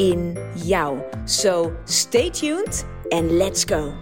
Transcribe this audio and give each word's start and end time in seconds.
in 0.00 0.38
jou. 0.54 0.98
So 1.24 1.72
stay 1.84 2.30
tuned 2.30 2.84
and 3.08 3.30
let's 3.30 3.64
go. 3.64 3.92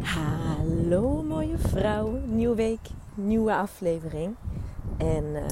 Hallo 0.00 1.22
mooie 1.22 1.58
vrouw, 1.58 2.18
nieuwe 2.26 2.54
week, 2.54 2.88
nieuwe 3.14 3.54
aflevering. 3.54 4.34
En 4.96 5.24
uh, 5.24 5.42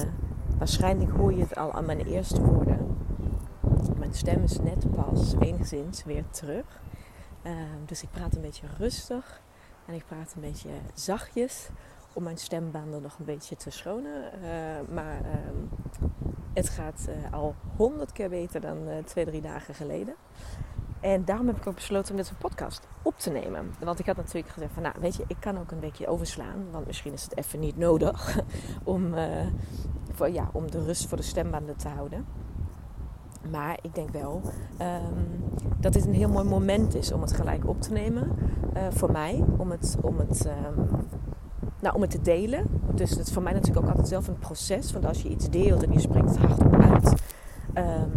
waarschijnlijk 0.57 1.11
hoor 1.11 1.33
je 1.33 1.41
het 1.41 1.55
al 1.55 1.73
aan 1.73 1.85
mijn 1.85 2.05
eerste 2.05 2.41
woorden. 2.41 2.97
Mijn 3.97 4.13
stem 4.13 4.43
is 4.43 4.59
net 4.59 4.91
pas 4.95 5.33
enigszins 5.39 6.03
weer 6.03 6.23
terug. 6.29 6.81
Uh, 7.43 7.53
dus 7.85 8.03
ik 8.03 8.09
praat 8.11 8.35
een 8.35 8.41
beetje 8.41 8.67
rustig 8.77 9.41
en 9.85 9.93
ik 9.93 10.05
praat 10.05 10.33
een 10.35 10.41
beetje 10.41 10.69
zachtjes 10.93 11.69
om 12.13 12.23
mijn 12.23 12.37
stembanden 12.37 13.01
nog 13.01 13.19
een 13.19 13.25
beetje 13.25 13.55
te 13.55 13.69
schonen. 13.69 14.31
Uh, 14.43 14.93
maar 14.93 15.21
het 16.53 16.69
gaat 16.69 17.07
al 17.31 17.55
honderd 17.75 18.11
keer 18.11 18.29
beter 18.29 18.61
dan 18.61 18.77
twee, 19.05 19.25
drie 19.25 19.41
dagen 19.41 19.73
geleden. 19.73 20.15
En 20.99 21.25
daarom 21.25 21.47
heb 21.47 21.57
ik 21.57 21.67
ook 21.67 21.75
besloten 21.75 22.11
om 22.11 22.17
dit 22.17 22.29
een 22.29 22.37
podcast 22.37 22.87
op 23.01 23.19
te 23.19 23.29
nemen. 23.29 23.73
Want 23.79 23.99
ik 23.99 24.05
had 24.05 24.15
natuurlijk 24.15 24.53
gezegd 24.53 24.73
van, 24.73 24.83
nou 24.83 24.95
weet 24.99 25.15
je, 25.15 25.23
ik 25.27 25.37
kan 25.39 25.59
ook 25.59 25.71
een 25.71 25.79
weekje 25.79 26.07
overslaan. 26.07 26.65
Want 26.71 26.87
misschien 26.87 27.13
is 27.13 27.23
het 27.23 27.37
even 27.37 27.59
niet 27.59 27.77
nodig 27.77 28.39
om, 28.83 29.13
voor, 30.11 30.29
ja, 30.29 30.49
om 30.51 30.71
de 30.71 30.83
rust 30.83 31.07
voor 31.07 31.17
de 31.17 31.23
stembanden 31.23 31.75
te 31.75 31.87
houden. 31.87 32.25
Maar 33.51 33.79
ik 33.81 33.95
denk 33.95 34.09
wel 34.09 34.41
um, 34.81 35.43
dat 35.79 35.93
dit 35.93 36.05
een 36.05 36.13
heel 36.13 36.29
mooi 36.29 36.45
moment 36.45 36.95
is 36.95 37.11
om 37.11 37.21
het 37.21 37.33
gelijk 37.33 37.67
op 37.67 37.81
te 37.81 37.91
nemen. 37.91 38.31
Voor 38.89 39.11
mij, 39.11 39.43
om 39.57 39.71
het, 39.71 39.97
om 40.01 40.19
het 40.19 40.45
um, 40.45 40.89
nou, 41.81 41.95
om 41.95 42.01
het 42.01 42.11
te 42.11 42.21
delen. 42.21 42.65
Dus 42.93 43.09
het 43.09 43.27
is 43.27 43.33
voor 43.33 43.43
mij 43.43 43.53
natuurlijk 43.53 43.85
ook 43.85 43.91
altijd 43.91 44.07
zelf 44.07 44.27
een 44.27 44.39
proces. 44.39 44.91
Want 44.91 45.05
als 45.05 45.21
je 45.21 45.29
iets 45.29 45.49
deelt 45.49 45.83
en 45.83 45.91
je 45.91 45.99
spreekt 45.99 46.29
het 46.29 46.37
hardop 46.37 46.75
uit, 46.75 47.21
um, 47.75 48.11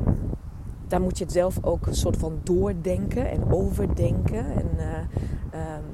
dan 0.89 1.03
moet 1.03 1.19
je 1.19 1.25
het 1.25 1.33
zelf 1.33 1.59
ook 1.63 1.87
een 1.87 1.95
soort 1.95 2.17
van 2.17 2.41
doordenken 2.43 3.31
en 3.31 3.53
overdenken. 3.53 4.45
En, 4.55 4.71
uh, 4.77 5.77
um, 5.77 5.85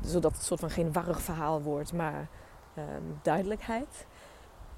zodat 0.00 0.32
het 0.32 0.42
soort 0.42 0.60
van 0.60 0.70
geen 0.70 0.92
warrig 0.92 1.22
verhaal 1.22 1.62
wordt, 1.62 1.92
maar 1.92 2.28
um, 2.78 3.18
duidelijkheid. 3.22 4.06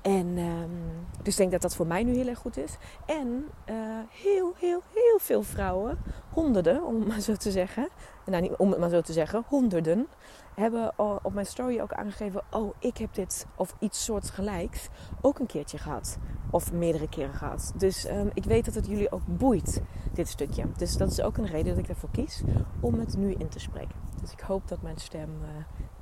En 0.07 0.39
um, 0.39 1.07
dus 1.23 1.33
ik 1.33 1.39
denk 1.39 1.51
dat 1.51 1.63
dat 1.63 1.77
voor 1.77 1.87
mij 1.87 2.03
nu 2.03 2.15
heel 2.15 2.29
erg 2.29 2.39
goed 2.39 2.57
is. 2.57 2.77
En 3.07 3.49
uh, 3.71 3.77
heel, 4.11 4.55
heel, 4.59 4.83
heel 4.95 5.19
veel 5.19 5.43
vrouwen, 5.43 5.99
honderden 6.31 6.85
om 6.85 6.95
het 6.95 7.09
maar 7.09 7.21
zo 7.21 7.35
te 7.35 7.51
zeggen. 7.51 7.89
Nou, 8.27 8.43
niet 8.43 8.57
om 8.57 8.71
het 8.71 8.79
maar 8.79 8.89
zo 8.89 9.01
te 9.01 9.13
zeggen, 9.13 9.45
honderden 9.47 10.07
hebben 10.55 10.99
op 10.99 11.33
mijn 11.33 11.47
story 11.47 11.81
ook 11.81 11.93
aangegeven: 11.93 12.43
Oh, 12.51 12.75
ik 12.79 12.97
heb 12.97 13.15
dit 13.15 13.47
of 13.57 13.75
iets 13.79 14.05
soortgelijks 14.05 14.89
ook 15.21 15.39
een 15.39 15.47
keertje 15.47 15.79
gehad. 15.79 16.19
Of 16.51 16.73
meerdere 16.73 17.09
keren 17.09 17.35
gehad. 17.35 17.73
Dus 17.77 18.09
um, 18.09 18.31
ik 18.35 18.45
weet 18.45 18.65
dat 18.65 18.75
het 18.75 18.87
jullie 18.87 19.13
ook 19.13 19.27
boeit, 19.27 19.83
dit 20.13 20.29
stukje. 20.29 20.65
Dus 20.77 20.97
dat 20.97 21.11
is 21.11 21.21
ook 21.21 21.37
een 21.37 21.47
reden 21.47 21.75
dat 21.75 21.85
ik 21.85 21.89
ervoor 21.89 22.11
kies 22.13 22.43
om 22.81 22.95
het 22.95 23.17
nu 23.17 23.35
in 23.39 23.49
te 23.49 23.61
spreken. 23.61 23.97
Dus 24.21 24.33
ik 24.33 24.41
hoop 24.41 24.69
dat 24.69 24.83
mijn 24.83 24.99
stem 24.99 25.31
uh, 25.43 25.49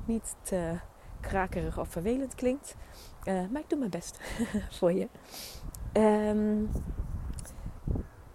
niet 0.04 0.36
te 0.42 0.78
krakerig 1.24 1.78
of 1.78 1.88
vervelend 1.88 2.34
klinkt. 2.34 2.76
Uh, 3.24 3.48
maar 3.50 3.60
ik 3.60 3.68
doe 3.68 3.78
mijn 3.78 3.90
best 3.90 4.20
voor 4.78 4.92
je. 4.92 5.08
Um, 5.92 6.70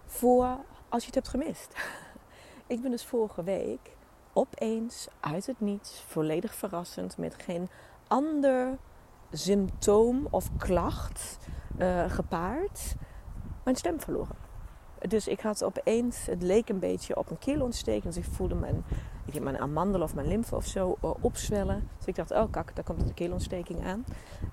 voor 0.06 0.58
als 0.88 1.00
je 1.00 1.06
het 1.06 1.14
hebt 1.14 1.28
gemist. 1.28 1.74
ik 2.66 2.82
ben 2.82 2.90
dus 2.90 3.04
vorige 3.04 3.42
week 3.42 3.90
opeens 4.32 5.08
uit 5.20 5.46
het 5.46 5.60
niets, 5.60 6.04
volledig 6.06 6.54
verrassend, 6.54 7.18
met 7.18 7.34
geen 7.42 7.68
ander 8.06 8.78
symptoom 9.32 10.26
of 10.30 10.56
klacht 10.56 11.38
uh, 11.78 12.10
gepaard, 12.10 12.94
mijn 13.64 13.76
stem 13.76 14.00
verloren. 14.00 14.36
Dus 15.08 15.28
ik 15.28 15.40
had 15.40 15.64
opeens, 15.64 16.26
het 16.26 16.42
leek 16.42 16.68
een 16.68 16.78
beetje 16.78 17.16
op 17.16 17.30
een 17.30 17.38
keelontsteking. 17.38 18.14
Dus 18.14 18.16
ik 18.16 18.32
voelde 18.32 18.54
mijn, 18.54 18.84
ik 19.24 19.34
heb 19.34 19.42
mijn 19.42 19.58
amandel 19.58 20.02
of 20.02 20.14
mijn 20.14 20.26
lymfe 20.26 20.56
of 20.56 20.66
zo 20.66 20.96
uh, 21.04 21.10
opzwellen. 21.20 21.88
Dus 21.98 22.06
ik 22.06 22.14
dacht, 22.14 22.30
oh 22.30 22.50
kak, 22.50 22.74
daar 22.74 22.84
komt 22.84 23.02
een 23.02 23.14
keelontsteking 23.14 23.86
aan. 23.86 24.04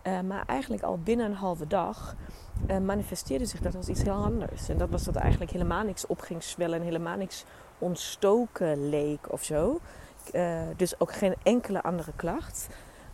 Uh, 0.03 0.19
maar 0.21 0.43
eigenlijk 0.45 0.83
al 0.83 0.99
binnen 1.03 1.25
een 1.25 1.35
halve 1.35 1.67
dag 1.67 2.15
manifesteerde 2.81 3.45
zich 3.45 3.59
dat 3.59 3.75
als 3.75 3.87
iets 3.87 4.03
heel 4.03 4.13
anders. 4.13 4.69
En 4.69 4.77
dat 4.77 4.89
was 4.89 5.03
dat 5.03 5.15
eigenlijk 5.15 5.51
helemaal 5.51 5.83
niks 5.83 6.07
op 6.07 6.19
ging 6.19 6.43
zwellen 6.43 6.79
en 6.79 6.85
helemaal 6.85 7.17
niks 7.17 7.45
ontstoken 7.77 8.89
leek 8.89 9.31
of 9.31 9.43
zo. 9.43 9.79
Dus 10.75 10.99
ook 10.99 11.13
geen 11.13 11.35
enkele 11.43 11.83
andere 11.83 12.11
klacht. 12.15 12.67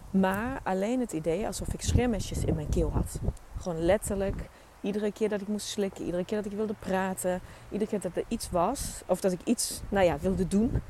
Maar 0.10 0.60
alleen 0.64 1.00
het 1.00 1.14
idee 1.14 1.46
alsof 1.46 1.74
ik 1.74 1.82
schermesjes 1.82 2.46
in 2.46 2.56
mijn 2.56 2.70
keel 2.70 2.92
had. 2.92 3.20
Gewoon 3.60 3.80
letterlijk. 3.80 4.50
Iedere 4.84 5.12
keer 5.12 5.30
dat 5.30 5.42
ik 5.42 5.48
moest 5.48 5.68
slikken, 5.68 6.06
iedere 6.06 6.26
keer 6.26 6.42
dat 6.42 6.52
ik 6.52 6.58
wilde 6.58 6.76
praten, 6.80 7.42
iedere 7.70 7.90
keer 7.90 8.02
dat 8.02 8.16
er 8.16 8.24
iets 8.28 8.50
was, 8.50 9.02
of 9.06 9.22
dat 9.22 9.32
ik 9.32 9.40
iets 9.44 9.82
nou 9.90 10.06
ja, 10.06 10.18
wilde 10.20 10.48
doen, 10.48 10.82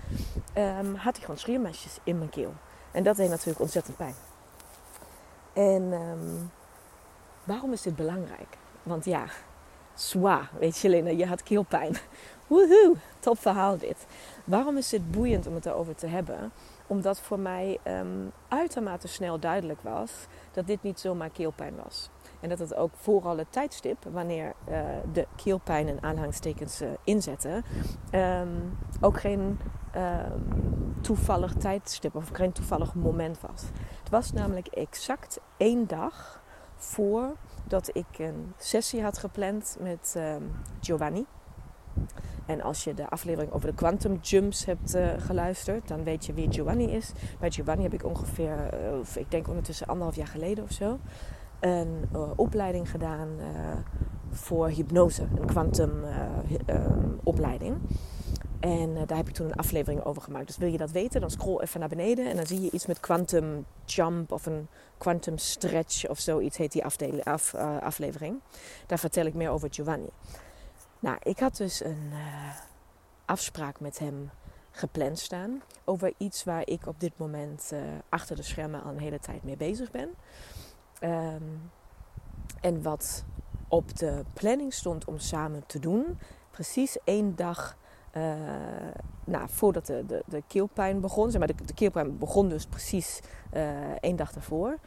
um, 0.58 0.96
had 0.96 1.18
ik 1.18 1.22
gewoon 1.22 1.38
scheermesjes 1.38 1.98
in 2.04 2.18
mijn 2.18 2.30
keel. 2.30 2.54
En 2.92 3.04
dat 3.04 3.16
deed 3.16 3.30
natuurlijk 3.30 3.60
ontzettend 3.60 3.98
pijn. 3.98 4.16
En 5.54 5.92
um, 5.92 6.52
waarom 7.44 7.72
is 7.72 7.82
dit 7.82 7.96
belangrijk? 7.96 8.58
Want 8.84 9.06
ja, 9.06 9.26
zwa, 9.94 10.50
weet 10.60 10.78
je 10.78 10.90
Lena, 10.90 11.10
je 11.10 11.26
had 11.26 11.44
keelpijn. 11.44 11.96
Woehoe, 12.48 12.96
top 13.20 13.40
verhaal 13.40 13.78
dit. 13.78 14.06
Waarom 14.44 14.78
is 14.78 14.90
dit 14.90 15.12
boeiend 15.12 15.48
om 15.48 15.54
het 15.56 15.66
erover 15.66 15.96
te 15.96 16.08
hebben? 16.08 16.52
Omdat 16.88 17.20
voor 17.20 17.40
mij 17.40 17.80
um, 17.88 18.32
uitermate 18.48 19.08
snel 19.08 19.40
duidelijk 19.40 19.82
was 19.82 20.12
dat 20.52 20.68
dit 20.68 20.84
niet 20.84 21.00
zomaar 21.00 21.30
keelpijn 21.30 21.74
was. 21.84 22.10
En 22.44 22.50
dat 22.50 22.60
het 22.60 22.76
ook 22.76 22.92
vooral 22.96 23.38
het 23.38 23.52
tijdstip, 23.52 23.98
wanneer 24.12 24.54
uh, 24.70 24.80
de 25.14 25.28
keelpijn 25.36 25.88
en 25.88 26.04
aanhangstekens 26.04 26.82
uh, 26.82 26.90
inzetten, 27.04 27.64
um, 28.12 28.78
ook 29.02 29.20
geen 29.20 29.60
um, 29.96 30.96
toevallig 31.02 31.54
tijdstip 31.54 32.16
of 32.16 32.30
geen 32.34 32.52
toevallig 32.52 32.94
moment 32.94 33.40
was. 33.42 33.62
Het 34.00 34.10
was 34.10 34.32
namelijk 34.32 34.68
exact 34.68 35.40
één 35.58 35.88
dag 35.88 36.44
voordat 36.76 37.90
ik 37.92 38.06
een 38.18 38.54
sessie 38.58 39.04
had 39.04 39.18
gepland 39.18 39.78
met 39.80 40.20
Giovanni. 40.82 41.26
En 42.46 42.62
als 42.62 42.84
je 42.84 42.94
de 42.94 43.10
aflevering 43.10 43.52
over 43.52 43.68
de 43.68 43.76
quantum 43.76 44.20
jumps 44.22 44.66
hebt 44.66 44.96
uh, 44.96 45.08
geluisterd, 45.18 45.88
dan 45.88 46.04
weet 46.04 46.26
je 46.26 46.34
wie 46.34 46.52
Giovanni 46.52 46.86
is. 46.86 47.12
Bij 47.40 47.52
Giovanni 47.52 47.84
heb 47.84 47.94
ik 47.94 48.06
ongeveer, 48.06 48.74
uh, 48.74 49.16
ik 49.16 49.32
denk 49.32 49.48
ondertussen 49.48 49.88
anderhalf 49.88 50.16
jaar 50.16 50.28
geleden 50.28 50.64
of 50.64 50.72
zo, 50.72 51.00
een 51.64 52.10
uh, 52.14 52.32
opleiding 52.36 52.90
gedaan 52.90 53.30
voor 54.32 54.68
hypnose, 54.68 55.22
een 55.22 55.46
quantum 55.46 55.92
opleiding. 57.24 57.78
En 58.60 58.94
daar 59.06 59.18
heb 59.18 59.28
ik 59.28 59.34
toen 59.34 59.46
een 59.46 59.56
aflevering 59.56 60.04
over 60.04 60.22
gemaakt. 60.22 60.48
Dus 60.48 60.58
wil 60.58 60.72
je 60.72 60.78
dat 60.78 60.92
weten, 60.92 61.22
dan 61.22 61.32
scroll 61.32 61.62
even 61.62 61.80
naar 61.80 61.90
beneden 61.90 62.30
en 62.30 62.36
dan 62.36 62.46
zie 62.46 62.62
je 62.62 62.72
iets 62.72 62.86
met 62.86 63.00
quantum 63.00 63.66
jump 63.86 64.32
of 64.32 64.46
een 64.46 64.68
quantum 64.98 65.38
stretch 65.38 66.10
of 66.10 66.20
zoiets 66.20 66.58
heet 66.58 66.72
die 66.72 66.86
af, 67.24 67.54
aflevering. 67.80 68.40
Daar 68.88 69.00
vertel 69.00 69.26
ik 69.26 69.34
meer 69.34 69.50
over 69.50 69.68
Giovanni. 69.72 70.10
Nou, 71.00 71.18
ik 71.24 71.40
had 71.40 71.58
dus 71.58 71.84
een 71.84 72.12
afspraak 73.26 73.80
met 73.80 74.00
hem 74.00 74.30
gepland 74.72 75.20
staan 75.20 75.62
over 75.84 76.14
iets 76.18 76.44
waar 76.44 76.68
ik 76.68 76.88
op 76.88 77.00
dit 77.00 77.18
moment 77.18 77.74
achter 78.10 78.36
de 78.36 78.44
schermen 78.44 78.84
al 78.84 78.92
een 78.92 79.00
hele 79.00 79.20
tijd 79.20 79.44
mee 79.44 79.58
bezig 79.58 79.92
ben. 79.92 80.10
Um, 81.02 81.72
en 82.62 82.82
wat 82.82 83.24
op 83.68 83.98
de 83.98 84.24
planning 84.34 84.74
stond 84.74 85.06
om 85.06 85.20
samen 85.20 85.64
te 85.66 85.80
doen, 85.80 86.20
precies 86.52 86.98
één 87.04 87.36
dag 87.36 87.78
uh, 88.18 88.24
nou, 89.24 89.50
voordat 89.50 89.86
de, 89.86 90.06
de, 90.06 90.24
de 90.26 90.44
keelpijn 90.48 91.00
begon. 91.00 91.32
Zeg 91.32 91.40
maar, 91.40 91.56
de, 91.66 91.74
keelpijn 91.74 92.18
begon 92.18 92.50
dus 92.50 92.66
precies 92.66 93.20
één 94.00 94.16
dag 94.16 94.32
daarvoor. 94.32 94.78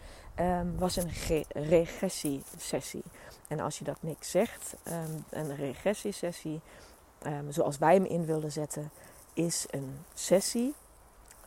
Um, 0.40 0.78
was 0.78 0.96
een 0.96 1.10
regressiesessie. 1.48 3.02
En 3.48 3.60
als 3.60 3.78
je 3.78 3.84
dat 3.84 3.96
niks 4.00 4.30
zegt, 4.30 4.76
um, 4.88 5.24
een 5.30 5.56
regressiesessie, 5.56 6.60
um, 7.26 7.52
zoals 7.52 7.78
wij 7.78 7.94
hem 7.94 8.04
in 8.04 8.24
wilden 8.24 8.52
zetten, 8.52 8.90
is 9.32 9.66
een 9.70 9.96
sessie 10.14 10.74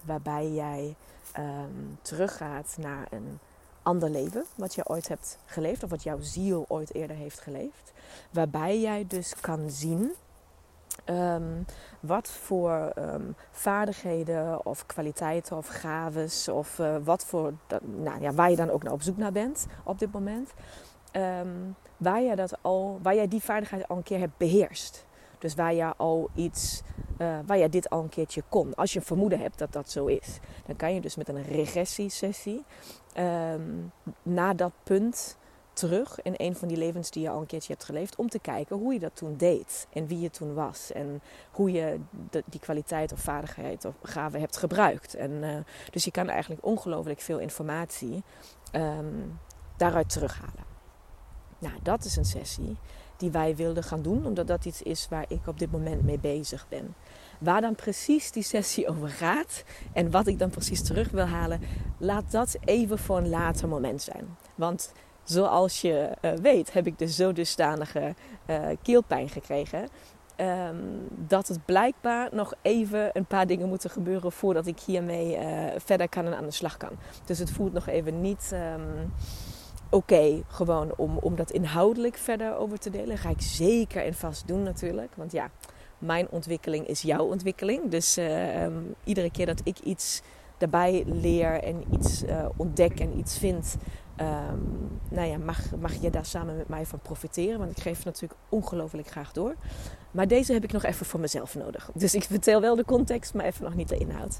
waarbij 0.01 0.51
jij 0.51 0.95
teruggaat 2.01 2.75
naar 2.79 3.07
een 3.09 3.39
ander 3.89 4.09
leven 4.09 4.45
wat 4.55 4.75
je 4.75 4.89
ooit 4.89 5.07
hebt 5.07 5.37
geleefd 5.45 5.83
of 5.83 5.89
wat 5.89 6.03
jouw 6.03 6.19
ziel 6.21 6.65
ooit 6.67 6.93
eerder 6.93 7.15
heeft 7.15 7.39
geleefd. 7.39 7.91
Waarbij 8.31 8.79
jij 8.79 9.05
dus 9.07 9.35
kan 9.41 9.69
zien 9.69 10.11
ehm, 11.05 11.63
wat 11.99 12.29
voor 12.29 12.91
ehm, 12.95 13.31
vaardigheden 13.51 14.65
of 14.65 14.85
kwaliteiten 14.85 15.57
of 15.57 15.67
gaves 15.67 16.47
of 16.47 16.79
uh, 16.79 16.95
wat 17.03 17.25
voor, 17.25 17.53
nou 17.81 18.21
ja, 18.21 18.33
waar 18.33 18.49
je 18.49 18.55
dan 18.55 18.69
ook 18.69 18.83
naar 18.83 18.93
op 18.93 19.01
zoek 19.01 19.17
naar 19.17 19.31
bent 19.31 19.65
op 19.83 19.99
dit 19.99 20.11
moment. 20.11 20.53
Ehm, 21.11 21.47
waar, 21.97 22.23
jij 22.23 22.35
dat 22.35 22.53
al, 22.61 22.99
waar 23.01 23.15
jij 23.15 23.27
die 23.27 23.41
vaardigheid 23.41 23.87
al 23.87 23.97
een 23.97 24.03
keer 24.03 24.19
hebt 24.19 24.37
beheerst. 24.37 25.05
Dus 25.39 25.55
waar 25.55 25.73
je 25.73 25.93
al 25.97 26.29
iets, 26.35 26.81
uh, 27.17 27.39
waar 27.45 27.57
je 27.57 27.69
dit 27.69 27.89
al 27.89 28.01
een 28.01 28.09
keertje 28.09 28.43
kon. 28.49 28.75
Als 28.75 28.93
je 28.93 29.01
vermoeden 29.01 29.39
hebt 29.39 29.57
dat 29.57 29.71
dat 29.73 29.91
zo 29.91 30.05
is, 30.05 30.39
dan 30.65 30.75
kan 30.75 30.93
je 30.93 31.01
dus 31.01 31.15
met 31.15 31.29
een 31.29 31.43
regressiesessie 31.43 32.65
um, 33.17 33.91
naar 34.23 34.55
dat 34.55 34.71
punt 34.83 35.37
terug 35.73 36.21
in 36.21 36.33
een 36.37 36.55
van 36.55 36.67
die 36.67 36.77
levens 36.77 37.11
die 37.11 37.23
je 37.23 37.29
al 37.29 37.39
een 37.39 37.45
keertje 37.45 37.73
hebt 37.73 37.85
geleefd. 37.85 38.15
Om 38.15 38.29
te 38.29 38.39
kijken 38.39 38.77
hoe 38.77 38.93
je 38.93 38.99
dat 38.99 39.15
toen 39.15 39.37
deed 39.37 39.87
en 39.93 40.07
wie 40.07 40.19
je 40.19 40.29
toen 40.29 40.53
was. 40.53 40.91
En 40.91 41.21
hoe 41.51 41.71
je 41.71 41.99
die 42.45 42.59
kwaliteit 42.59 43.11
of 43.11 43.19
vaardigheid 43.19 43.85
of 43.85 43.95
gave 44.03 44.37
hebt 44.37 44.57
gebruikt. 44.57 45.13
En, 45.15 45.31
uh, 45.31 45.57
dus 45.91 46.03
je 46.03 46.11
kan 46.11 46.29
eigenlijk 46.29 46.65
ongelooflijk 46.65 47.21
veel 47.21 47.39
informatie 47.39 48.23
um, 48.73 49.39
daaruit 49.77 50.09
terughalen. 50.09 50.67
Nou, 51.59 51.73
dat 51.83 52.03
is 52.03 52.15
een 52.15 52.25
sessie 52.25 52.77
die 53.17 53.31
wij 53.31 53.55
wilden 53.55 53.83
gaan 53.83 54.01
doen, 54.01 54.25
omdat 54.25 54.47
dat 54.47 54.65
iets 54.65 54.81
is 54.81 55.07
waar 55.09 55.25
ik 55.27 55.47
op 55.47 55.59
dit 55.59 55.71
moment 55.71 56.03
mee 56.03 56.19
bezig 56.19 56.65
ben. 56.69 56.95
Waar 57.39 57.61
dan 57.61 57.75
precies 57.75 58.31
die 58.31 58.43
sessie 58.43 58.89
over 58.89 59.09
gaat 59.09 59.63
en 59.93 60.11
wat 60.11 60.27
ik 60.27 60.39
dan 60.39 60.49
precies 60.49 60.83
terug 60.83 61.11
wil 61.11 61.25
halen, 61.25 61.61
laat 61.97 62.31
dat 62.31 62.57
even 62.65 62.97
voor 62.97 63.17
een 63.17 63.29
later 63.29 63.67
moment 63.67 64.01
zijn. 64.01 64.37
Want 64.55 64.93
zoals 65.23 65.81
je 65.81 66.09
uh, 66.21 66.31
weet, 66.31 66.73
heb 66.73 66.87
ik 66.87 66.97
dus 66.97 67.15
zo 67.15 67.33
dusdanige 67.33 68.15
uh, 68.49 68.67
keelpijn 68.81 69.29
gekregen. 69.29 69.87
Um, 70.37 71.07
dat 71.09 71.47
het 71.47 71.65
blijkbaar 71.65 72.29
nog 72.31 72.53
even 72.61 73.09
een 73.13 73.25
paar 73.25 73.47
dingen 73.47 73.69
moeten 73.69 73.89
gebeuren 73.89 74.31
voordat 74.31 74.67
ik 74.67 74.79
hiermee 74.79 75.37
verder 75.77 76.09
kan 76.09 76.25
en 76.25 76.37
aan 76.37 76.45
de 76.45 76.51
slag 76.51 76.77
kan. 76.77 76.91
Dus 77.25 77.39
het 77.39 77.51
voelt 77.51 77.73
nog 77.73 77.87
even 77.87 78.21
niet. 78.21 78.51
Um, 78.53 79.13
oké, 79.89 80.43
gewoon 80.47 80.93
om, 80.95 81.17
om 81.17 81.35
dat 81.35 81.51
inhoudelijk 81.51 82.17
verder 82.17 82.55
over 82.55 82.79
te 82.79 82.89
delen. 82.89 83.17
Ga 83.17 83.29
ik 83.29 83.41
zeker 83.41 84.05
en 84.05 84.13
vast 84.13 84.47
doen 84.47 84.63
natuurlijk. 84.63 85.11
Want 85.15 85.31
ja, 85.31 85.49
mijn 85.99 86.29
ontwikkeling 86.29 86.87
is 86.87 87.01
jouw 87.01 87.25
ontwikkeling. 87.25 87.89
Dus 87.89 88.17
uh, 88.17 88.63
um, 88.63 88.95
iedere 89.03 89.31
keer 89.31 89.45
dat 89.45 89.61
ik 89.63 89.79
iets 89.79 90.21
daarbij 90.57 91.03
leer 91.05 91.63
en 91.63 91.83
iets 91.91 92.23
uh, 92.23 92.45
ontdek 92.57 92.99
en 92.99 93.17
iets 93.17 93.37
vind, 93.37 93.75
um, 94.21 94.99
nou 95.09 95.27
ja, 95.27 95.37
mag, 95.37 95.75
mag 95.79 96.01
je 96.01 96.09
daar 96.09 96.25
samen 96.25 96.57
met 96.57 96.67
mij 96.67 96.85
van 96.85 96.99
profiteren. 96.99 97.59
Want 97.59 97.71
ik 97.71 97.79
geef 97.79 97.95
het 97.95 98.05
natuurlijk 98.05 98.39
ongelooflijk 98.49 99.07
graag 99.07 99.31
door. 99.31 99.55
Maar 100.11 100.27
deze 100.27 100.53
heb 100.53 100.63
ik 100.63 100.71
nog 100.71 100.83
even 100.83 101.05
voor 101.05 101.19
mezelf 101.19 101.55
nodig. 101.55 101.89
Dus 101.93 102.15
ik 102.15 102.23
vertel 102.23 102.61
wel 102.61 102.75
de 102.75 102.85
context, 102.85 103.33
maar 103.33 103.45
even 103.45 103.63
nog 103.63 103.75
niet 103.75 103.89
de 103.89 103.97
inhoud. 103.97 104.39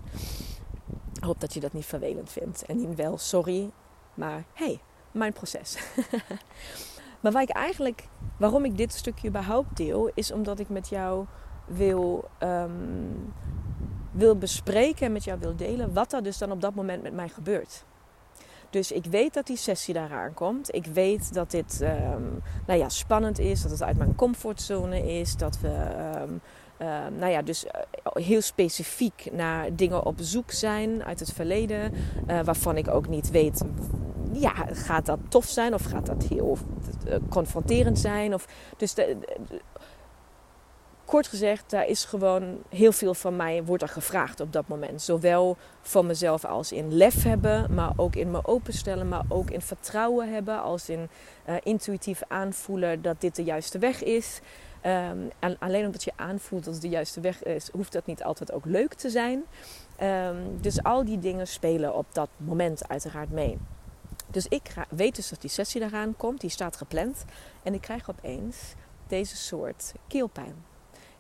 Ik 1.14 1.24
hoop 1.24 1.40
dat 1.40 1.54
je 1.54 1.60
dat 1.60 1.74
niet 1.74 1.86
vervelend 1.86 2.32
vindt. 2.32 2.66
En 2.66 2.80
in 2.80 2.96
wel, 2.96 3.18
sorry. 3.18 3.70
Maar 4.14 4.44
hey, 4.54 4.80
mijn 5.12 5.34
proces. 5.34 5.78
maar 7.22 7.32
waar 7.32 7.42
ik 7.42 7.50
eigenlijk, 7.50 8.08
waarom 8.38 8.66
ik 8.66 8.78
dit 8.78 8.94
stukje 8.94 9.28
überhaupt 9.28 9.78
deel, 9.78 10.12
is 10.14 10.32
omdat 10.32 10.60
ik 10.60 10.70
met 10.70 10.90
jou 10.90 11.26
wil, 11.70 12.30
um, 12.44 13.34
wil 14.12 14.36
bespreken 14.36 15.06
en 15.06 15.12
met 15.12 15.24
jou 15.24 15.40
wil 15.40 15.56
delen 15.56 15.94
wat 15.94 16.14
er 16.14 16.24
dus 16.24 16.38
dan 16.38 16.52
op 16.52 16.62
dat 16.62 16.76
moment 16.76 17.04
met 17.04 17.14
mij 17.14 17.30
gebeurt. 17.30 17.84
Dus 18.70 18.92
ik 18.92 19.06
weet 19.06 19.34
dat 19.34 19.48
die 19.48 19.58
sessie 19.58 19.94
daaraan 19.94 20.34
komt. 20.34 20.76
Ik 20.76 20.86
weet 20.86 21.34
dat 21.34 21.52
dit 21.52 21.82
um, 21.82 22.42
nou 22.68 22.80
ja, 22.80 22.90
spannend 22.90 23.40
is, 23.40 23.62
dat 23.62 23.72
het 23.72 23.84
uit 23.84 23.98
mijn 23.98 24.16
comfortzone 24.16 25.20
is, 25.20 25.36
dat 25.36 25.60
we 25.60 25.68
uh, 26.82 26.88
nou 27.18 27.32
ja, 27.32 27.42
dus 27.42 27.66
eh, 27.66 27.82
heel 28.14 28.42
specifiek 28.42 29.30
naar 29.32 29.76
dingen 29.76 30.06
op 30.06 30.16
zoek 30.20 30.52
zijn 30.52 31.04
uit 31.04 31.20
het 31.20 31.34
verleden, 31.34 31.94
uh, 31.94 32.40
waarvan 32.42 32.78
ik 32.78 32.88
ook 32.88 33.08
niet 33.08 33.32
weet 33.32 33.62
ja, 34.32 34.54
gaat 34.72 35.06
dat 35.06 35.20
tof 35.30 35.46
zijn 35.46 35.74
of 35.74 35.84
gaat 35.84 36.06
dat 36.06 36.24
heel 36.24 36.58
uh, 37.08 37.16
confronterend 37.30 38.00
zijn? 38.00 38.34
Of, 38.34 38.48
dus 38.78 38.96
kort 41.10 41.28
gezegd, 41.28 41.70
daar 41.70 41.88
is 41.88 42.06
gewoon 42.06 42.58
heel 42.70 42.92
veel 42.92 43.14
van 43.14 43.36
mij 43.36 43.64
wordt 43.64 43.84
er 43.84 43.90
gevraagd 43.90 44.40
op 44.40 44.54
dat 44.54 44.68
moment. 44.68 45.02
Zowel 45.02 45.58
van 45.82 46.06
mezelf 46.06 46.46
als 46.46 46.72
in 46.72 46.94
lef 46.94 47.24
hebben, 47.24 47.74
maar 47.74 47.92
ook 47.96 48.16
in 48.16 48.32
me 48.32 48.40
openstellen, 48.46 49.08
maar 49.08 49.24
ook 49.28 49.50
in 49.50 49.62
vertrouwen 49.62 50.34
hebben, 50.34 50.62
als 50.62 50.90
in 50.90 51.10
uh, 51.50 51.56
intuïtief 51.64 52.22
aanvoelen 52.28 53.02
dat 53.02 53.22
dit 53.22 53.36
de 53.36 53.44
juiste 53.44 53.80
weg 53.80 54.04
is. 54.04 54.40
Um, 54.86 55.30
en 55.40 55.56
alleen 55.60 55.86
omdat 55.86 56.04
je 56.04 56.12
aanvoelt 56.16 56.64
dat 56.64 56.74
het 56.74 56.82
de 56.82 56.90
juiste 56.90 57.22
weg 57.22 57.44
is, 57.44 57.70
hoeft 57.72 57.92
dat 57.92 58.06
niet 58.06 58.24
altijd 58.24 58.52
ook 58.52 58.66
leuk 58.66 58.94
te 58.94 59.10
zijn. 59.10 59.44
Um, 60.04 60.62
dus 60.62 60.84
al 60.84 61.06
die 61.06 61.20
dingen 61.20 61.48
spelen 61.48 61.96
op 61.96 62.06
dat 62.12 62.30
moment 62.38 62.88
uiteraard 62.88 63.32
mee. 63.32 63.58
Dus 64.28 64.48
ik 64.48 64.74
weet 64.90 65.16
dus 65.16 65.30
dat 65.30 65.42
die 65.42 65.50
sessie 65.50 65.82
eraan 65.82 66.16
komt, 66.18 66.42
die 66.42 66.50
staat 66.50 66.76
gepland. 66.76 67.26
En 67.64 67.74
ik 67.74 67.82
krijg 67.82 68.10
opeens 68.10 68.58
deze 69.08 69.36
soort 69.38 69.94
keelpijn. 70.08 70.68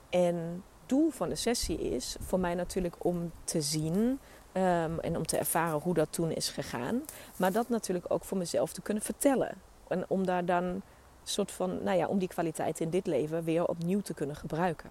En 0.09 0.63
doel 0.85 1.09
van 1.09 1.29
de 1.29 1.35
sessie 1.35 1.79
is 1.79 2.15
voor 2.19 2.39
mij 2.39 2.55
natuurlijk 2.55 2.95
om 2.97 3.31
te 3.43 3.61
zien 3.61 4.19
um, 4.53 4.99
en 4.99 5.17
om 5.17 5.25
te 5.25 5.37
ervaren 5.37 5.79
hoe 5.79 5.93
dat 5.93 6.11
toen 6.11 6.31
is 6.31 6.49
gegaan. 6.49 7.01
Maar 7.35 7.51
dat 7.51 7.69
natuurlijk 7.69 8.05
ook 8.07 8.23
voor 8.23 8.37
mezelf 8.37 8.73
te 8.73 8.81
kunnen 8.81 9.03
vertellen. 9.03 9.55
En 9.87 10.05
om 10.07 10.25
daar 10.25 10.45
dan 10.45 10.81
soort 11.23 11.51
van, 11.51 11.83
nou 11.83 11.97
ja, 11.97 12.07
om 12.07 12.19
die 12.19 12.27
kwaliteit 12.27 12.79
in 12.79 12.89
dit 12.89 13.07
leven 13.07 13.43
weer 13.43 13.67
opnieuw 13.67 14.01
te 14.01 14.13
kunnen 14.13 14.35
gebruiken. 14.35 14.89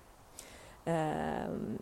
Um, 0.85 1.76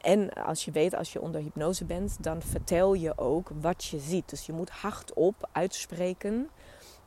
en 0.00 0.32
als 0.32 0.64
je 0.64 0.70
weet, 0.70 0.94
als 0.94 1.12
je 1.12 1.20
onder 1.20 1.40
hypnose 1.40 1.84
bent, 1.84 2.22
dan 2.22 2.42
vertel 2.42 2.94
je 2.94 3.18
ook 3.18 3.50
wat 3.60 3.84
je 3.84 3.98
ziet. 3.98 4.28
Dus 4.28 4.46
je 4.46 4.52
moet 4.52 4.70
hardop 4.70 5.48
uitspreken 5.52 6.50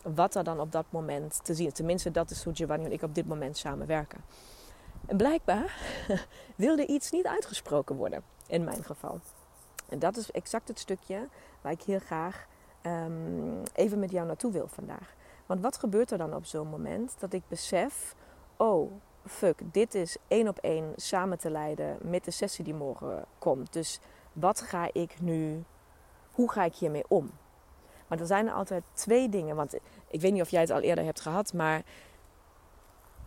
wat 0.03 0.35
er 0.35 0.43
dan 0.43 0.59
op 0.59 0.71
dat 0.71 0.85
moment 0.89 1.39
te 1.43 1.53
zien 1.53 1.67
is. 1.67 1.73
Tenminste, 1.73 2.11
dat 2.11 2.29
is 2.29 2.43
hoe 2.43 2.55
Giovanni 2.55 2.85
en 2.85 2.91
ik 2.91 3.01
op 3.01 3.15
dit 3.15 3.27
moment 3.27 3.57
samenwerken. 3.57 4.23
En 5.09 5.17
blijkbaar 5.17 5.75
wilde 6.55 6.85
iets 6.85 7.11
niet 7.11 7.27
uitgesproken 7.27 7.95
worden, 7.95 8.23
in 8.47 8.63
mijn 8.63 8.83
geval. 8.83 9.19
En 9.87 9.99
dat 9.99 10.17
is 10.17 10.31
exact 10.31 10.67
het 10.67 10.79
stukje 10.79 11.27
waar 11.61 11.71
ik 11.71 11.81
heel 11.81 11.99
graag 11.99 12.47
um, 12.83 13.63
even 13.73 13.99
met 13.99 14.11
jou 14.11 14.27
naartoe 14.27 14.51
wil 14.51 14.67
vandaag. 14.67 15.15
Want 15.45 15.61
wat 15.61 15.77
gebeurt 15.77 16.11
er 16.11 16.17
dan 16.17 16.33
op 16.33 16.45
zo'n 16.45 16.67
moment 16.67 17.15
dat 17.19 17.33
ik 17.33 17.41
besef: 17.47 18.15
oh, 18.57 18.91
fuck, 19.25 19.61
dit 19.71 19.95
is 19.95 20.17
één 20.27 20.47
op 20.47 20.57
één 20.57 20.93
samen 20.95 21.37
te 21.37 21.49
leiden 21.49 21.97
met 22.01 22.25
de 22.25 22.31
sessie 22.31 22.63
die 22.63 22.73
morgen 22.73 23.25
komt. 23.37 23.73
Dus 23.73 23.99
wat 24.33 24.61
ga 24.61 24.89
ik 24.93 25.21
nu, 25.21 25.63
hoe 26.31 26.51
ga 26.51 26.63
ik 26.63 26.75
hiermee 26.75 27.05
om? 27.07 27.31
Maar 28.07 28.19
er 28.19 28.25
zijn 28.25 28.47
er 28.47 28.53
altijd 28.53 28.83
twee 28.93 29.29
dingen. 29.29 29.55
Want 29.55 29.73
ik 30.07 30.21
weet 30.21 30.31
niet 30.31 30.41
of 30.41 30.49
jij 30.49 30.61
het 30.61 30.71
al 30.71 30.81
eerder 30.81 31.03
hebt 31.03 31.21
gehad, 31.21 31.53
maar 31.53 31.83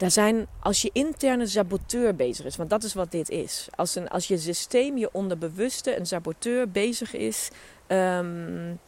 daar 0.02 0.10
zijn, 0.10 0.46
als 0.60 0.82
je 0.82 0.90
interne 0.92 1.46
saboteur 1.46 2.14
bezig 2.14 2.46
is, 2.46 2.56
want 2.56 2.70
dat 2.70 2.84
is 2.84 2.94
wat 2.94 3.10
dit 3.10 3.28
is. 3.28 3.68
Als, 3.74 3.94
een, 3.94 4.08
als 4.08 4.28
je 4.28 4.38
systeem, 4.38 4.98
je 4.98 5.12
onderbewuste, 5.12 5.98
een 5.98 6.06
saboteur 6.06 6.70
bezig 6.70 7.14
is. 7.14 7.50
Um, 7.88 8.78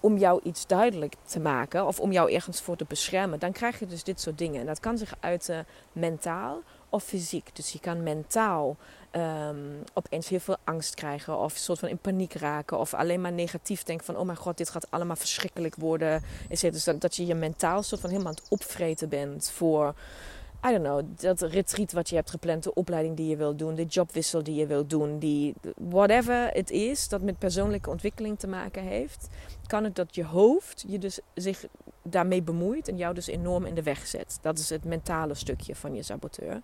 om 0.00 0.18
jou 0.18 0.40
iets 0.42 0.66
duidelijk 0.66 1.14
te 1.26 1.40
maken 1.40 1.86
of 1.86 2.00
om 2.00 2.12
jou 2.12 2.32
ergens 2.32 2.60
voor 2.60 2.76
te 2.76 2.84
beschermen, 2.88 3.38
dan 3.38 3.52
krijg 3.52 3.78
je 3.78 3.86
dus 3.86 4.04
dit 4.04 4.20
soort 4.20 4.38
dingen. 4.38 4.60
En 4.60 4.66
dat 4.66 4.80
kan 4.80 4.98
zich 4.98 5.14
uiten 5.20 5.66
mentaal 5.92 6.62
of 6.88 7.04
fysiek. 7.04 7.56
Dus 7.56 7.72
je 7.72 7.80
kan 7.80 8.02
mentaal 8.02 8.76
um, 9.12 9.82
opeens 9.94 10.28
heel 10.28 10.40
veel 10.40 10.56
angst 10.64 10.94
krijgen 10.94 11.38
of 11.38 11.52
een 11.52 11.60
soort 11.60 11.78
van 11.78 11.88
in 11.88 11.98
paniek 11.98 12.32
raken 12.32 12.78
of 12.78 12.94
alleen 12.94 13.20
maar 13.20 13.32
negatief 13.32 13.82
denken 13.82 14.06
van 14.06 14.16
oh 14.16 14.26
mijn 14.26 14.38
god, 14.38 14.56
dit 14.56 14.70
gaat 14.70 14.90
allemaal 14.90 15.16
verschrikkelijk 15.16 15.76
worden. 15.76 16.22
Dus 16.48 16.84
dat, 16.84 17.00
dat 17.00 17.16
je 17.16 17.26
je 17.26 17.34
mentaal 17.34 17.82
soort 17.82 18.00
van 18.00 18.10
helemaal 18.10 18.32
aan 18.32 18.38
het 18.38 18.50
opvreten 18.50 19.08
bent 19.08 19.50
voor 19.50 19.94
I 20.66 20.70
don't 20.70 20.82
know, 20.82 21.02
dat 21.16 21.40
retreat 21.40 21.92
wat 21.92 22.08
je 22.08 22.14
hebt 22.14 22.30
gepland, 22.30 22.62
de 22.62 22.74
opleiding 22.74 23.16
die 23.16 23.28
je 23.28 23.36
wilt 23.36 23.58
doen, 23.58 23.74
de 23.74 23.84
jobwissel 23.84 24.42
die 24.42 24.54
je 24.54 24.66
wilt 24.66 24.90
doen, 24.90 25.18
die 25.18 25.54
whatever 25.78 26.48
het 26.52 26.70
is 26.70 27.08
dat 27.08 27.22
met 27.22 27.38
persoonlijke 27.38 27.90
ontwikkeling 27.90 28.38
te 28.38 28.46
maken 28.46 28.82
heeft, 28.82 29.28
kan 29.66 29.84
het 29.84 29.94
dat 29.94 30.14
je 30.14 30.24
hoofd 30.24 30.84
je 30.88 30.98
dus 30.98 31.20
zich 31.34 31.64
daarmee 32.02 32.42
bemoeit 32.42 32.88
en 32.88 32.96
jou 32.96 33.14
dus 33.14 33.26
enorm 33.26 33.64
in 33.64 33.74
de 33.74 33.82
weg 33.82 34.06
zet. 34.06 34.38
Dat 34.40 34.58
is 34.58 34.70
het 34.70 34.84
mentale 34.84 35.34
stukje 35.34 35.74
van 35.74 35.94
je 35.94 36.02
saboteur. 36.02 36.62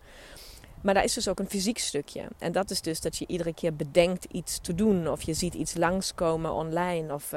Maar 0.83 0.95
daar 0.95 1.05
is 1.05 1.15
dus 1.15 1.29
ook 1.29 1.39
een 1.39 1.49
fysiek 1.49 1.79
stukje. 1.79 2.23
En 2.39 2.53
dat 2.53 2.71
is 2.71 2.81
dus 2.81 3.01
dat 3.01 3.17
je 3.17 3.27
iedere 3.27 3.55
keer 3.55 3.75
bedenkt 3.75 4.25
iets 4.25 4.59
te 4.59 4.75
doen. 4.75 5.09
Of 5.09 5.23
je 5.23 5.35
ziet 5.35 5.55
iets 5.55 5.75
langskomen 5.75 6.53
online. 6.53 7.15
Of 7.15 7.31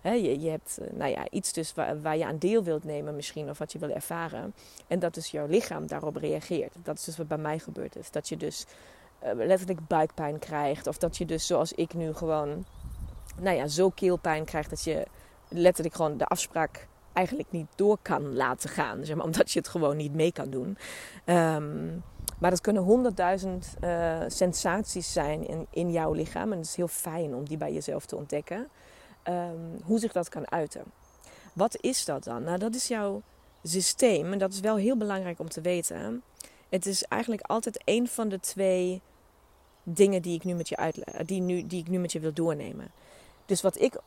hè, 0.00 0.12
je, 0.12 0.40
je, 0.40 0.50
hebt 0.50 0.78
uh, 0.80 0.86
nou 0.98 1.10
ja, 1.10 1.30
iets 1.30 1.52
dus 1.52 1.74
waar, 1.74 2.16
je 2.16 2.26
aan 2.26 2.38
deel 2.38 2.62
wilt 2.62 2.84
nemen 2.84 3.16
misschien. 3.16 3.50
Of 3.50 3.58
wat 3.58 3.72
je 3.72 3.78
wil 3.78 3.90
ervaren. 3.90 4.54
En 4.86 4.98
dat 4.98 5.14
dus 5.14 5.30
jouw 5.30 5.46
lichaam 5.46 5.86
daarop 5.86 6.16
reageert. 6.16 6.74
Dat 6.82 6.98
is 6.98 7.04
dus 7.04 7.16
wat 7.16 7.28
bij 7.28 7.38
mij 7.38 7.58
gebeurd 7.58 7.96
is. 7.96 8.10
Dat 8.10 8.28
je 8.28 8.36
dus 8.36 8.64
uh, 9.24 9.30
letterlijk 9.34 9.86
buikpijn 9.86 10.38
krijgt. 10.38 10.86
Of 10.86 10.98
dat 10.98 11.16
je 11.16 11.26
dus 11.26 11.46
zoals 11.46 11.72
ik 11.72 11.94
nu 11.94 12.14
gewoon 12.14 12.64
nou 13.40 13.56
ja, 13.56 13.66
zo 13.66 13.90
keelpijn 13.90 14.44
krijgt 14.44 14.70
dat 14.70 14.84
je 14.84 15.06
letterlijk 15.48 15.94
gewoon 15.94 16.16
de 16.16 16.26
afspraak 16.26 16.88
eigenlijk 17.12 17.50
niet 17.50 17.66
door 17.74 17.98
kan 18.02 18.34
laten 18.34 18.70
gaan. 18.70 19.04
Zeg 19.04 19.16
maar, 19.16 19.24
omdat 19.24 19.50
je 19.50 19.58
het 19.58 19.68
gewoon 19.68 19.96
niet 19.96 20.14
mee 20.14 20.32
kan 20.32 20.50
doen. 20.50 20.78
Ehm, 21.24 21.88
maar 22.38 22.50
dat 22.50 22.60
kunnen 22.60 22.82
honderdduizend 22.82 23.74
uh, 23.80 24.20
sensaties 24.26 25.12
zijn 25.12 25.48
in, 25.48 25.66
in 25.70 25.90
jouw 25.90 26.12
lichaam. 26.12 26.52
En 26.52 26.58
het 26.58 26.66
is 26.66 26.76
heel 26.76 26.88
fijn 26.88 27.34
om 27.34 27.48
die 27.48 27.56
bij 27.56 27.72
jezelf 27.72 28.06
te 28.06 28.16
ontdekken. 28.16 28.68
Ehm, 29.22 29.56
hoe 29.82 29.98
zich 29.98 30.12
dat 30.12 30.28
kan 30.28 30.50
uiten. 30.50 30.82
Wat 31.52 31.76
is 31.80 32.04
dat 32.04 32.24
dan? 32.24 32.42
Nou, 32.42 32.58
dat 32.58 32.74
is 32.74 32.88
jouw 32.88 33.22
systeem. 33.62 34.32
En 34.32 34.38
dat 34.38 34.52
is 34.52 34.60
wel 34.60 34.76
heel 34.76 34.96
belangrijk 34.96 35.38
om 35.38 35.48
te 35.48 35.60
weten. 35.60 36.22
Het 36.68 36.86
is 36.86 37.04
eigenlijk 37.04 37.42
altijd 37.42 37.82
een 37.84 38.08
van 38.08 38.28
de 38.28 38.40
twee 38.40 39.00
dingen 39.82 40.22
die 40.22 40.34
ik 40.34 40.44
nu 40.44 40.54
met 40.54 40.68
je 40.68 40.76
uitleg, 40.76 41.24
die, 41.24 41.40
nu, 41.40 41.66
die 41.66 41.80
ik 41.80 41.88
nu 41.88 41.98
met 41.98 42.12
je 42.12 42.20
wil 42.20 42.32
doornemen. 42.32 42.90
Dus 43.46 43.60
wat 43.62 43.80
ik 43.80 43.98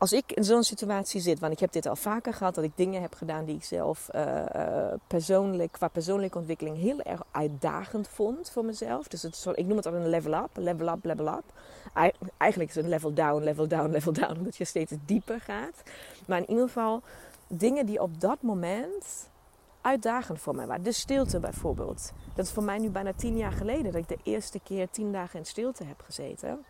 als 0.00 0.12
ik 0.12 0.32
in 0.32 0.44
zo'n 0.44 0.62
situatie 0.62 1.20
zit, 1.20 1.38
want 1.38 1.52
ik 1.52 1.60
heb 1.60 1.72
dit 1.72 1.86
al 1.86 1.96
vaker 1.96 2.34
gehad, 2.34 2.54
dat 2.54 2.64
ik 2.64 2.72
dingen 2.74 3.02
heb 3.02 3.14
gedaan 3.14 3.44
die 3.44 3.56
ik 3.56 3.64
zelf 3.64 4.08
uh, 4.14 4.44
persoonlijk, 5.06 5.72
qua 5.72 5.88
persoonlijke 5.88 6.38
ontwikkeling 6.38 6.76
heel 6.76 7.00
erg 7.00 7.22
uitdagend 7.30 8.08
vond 8.08 8.50
voor 8.50 8.64
mezelf. 8.64 9.08
Dus 9.08 9.22
het 9.22 9.46
ik 9.54 9.66
noem 9.66 9.76
het 9.76 9.86
al 9.86 9.94
een 9.94 10.08
level 10.08 10.32
up, 10.32 10.48
level 10.54 10.88
up, 10.88 11.04
level 11.04 11.26
up. 11.26 11.42
Eigenlijk 12.36 12.70
is 12.70 12.76
het 12.76 12.84
een 12.84 12.90
level 12.90 13.12
down, 13.12 13.42
level 13.42 13.68
down, 13.68 13.90
level 13.96 14.12
down, 14.12 14.36
omdat 14.38 14.56
je 14.56 14.64
steeds 14.64 14.92
dieper 15.04 15.40
gaat. 15.40 15.82
Maar 16.26 16.38
in 16.38 16.50
ieder 16.50 16.66
geval 16.66 17.02
dingen 17.46 17.86
die 17.86 18.02
op 18.02 18.20
dat 18.20 18.42
moment 18.42 19.28
uitdagend 19.80 20.40
voor 20.40 20.54
mij 20.54 20.66
waren. 20.66 20.82
De 20.82 20.92
stilte 20.92 21.40
bijvoorbeeld. 21.40 22.12
Dat 22.34 22.44
is 22.44 22.52
voor 22.52 22.64
mij 22.64 22.78
nu 22.78 22.90
bijna 22.90 23.12
tien 23.16 23.36
jaar 23.36 23.52
geleden 23.52 23.84
dat 23.84 23.94
ik 23.94 24.08
de 24.08 24.18
eerste 24.22 24.60
keer 24.60 24.90
tien 24.90 25.12
dagen 25.12 25.38
in 25.38 25.46
stilte 25.46 25.84
heb 25.84 26.00
gezeten. 26.04 26.64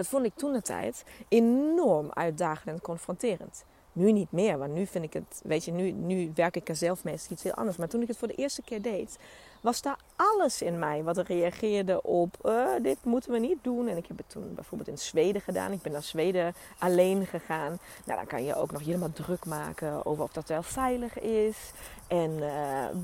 Dat 0.00 0.08
vond 0.08 0.24
ik 0.24 0.34
toen 0.34 0.52
de 0.52 0.62
tijd 0.62 1.04
enorm 1.28 2.10
uitdagend 2.12 2.68
en 2.68 2.80
confronterend. 2.80 3.64
Nu 3.92 4.12
niet 4.12 4.32
meer, 4.32 4.58
want 4.58 4.72
nu 4.72 4.86
vind 4.86 5.04
ik 5.04 5.12
het, 5.12 5.40
weet 5.44 5.64
je, 5.64 5.72
nu, 5.72 5.90
nu 5.90 6.32
werk 6.34 6.56
ik 6.56 6.68
er 6.68 6.76
zelf 6.76 7.04
mee, 7.04 7.14
is 7.14 7.28
iets 7.28 7.42
heel 7.42 7.54
anders. 7.54 7.76
Maar 7.76 7.88
toen 7.88 8.02
ik 8.02 8.08
het 8.08 8.16
voor 8.16 8.28
de 8.28 8.34
eerste 8.34 8.62
keer 8.62 8.82
deed, 8.82 9.18
was 9.60 9.82
daar 9.82 9.98
alles 10.16 10.62
in 10.62 10.78
mij 10.78 11.02
wat 11.02 11.18
reageerde 11.18 12.02
op: 12.02 12.36
uh, 12.44 12.66
dit 12.82 13.04
moeten 13.04 13.32
we 13.32 13.38
niet 13.38 13.58
doen. 13.62 13.88
En 13.88 13.96
ik 13.96 14.06
heb 14.06 14.16
het 14.16 14.30
toen 14.30 14.54
bijvoorbeeld 14.54 14.88
in 14.88 14.98
Zweden 14.98 15.40
gedaan. 15.40 15.72
Ik 15.72 15.82
ben 15.82 15.92
naar 15.92 16.02
Zweden 16.02 16.54
alleen 16.78 17.26
gegaan. 17.26 17.78
Nou, 18.04 18.18
dan 18.18 18.26
kan 18.26 18.44
je 18.44 18.54
ook 18.54 18.72
nog 18.72 18.84
helemaal 18.84 19.12
druk 19.12 19.44
maken 19.44 20.06
over 20.06 20.24
of 20.24 20.32
dat 20.32 20.48
wel 20.48 20.62
veilig 20.62 21.18
is. 21.18 21.72
En 22.08 22.30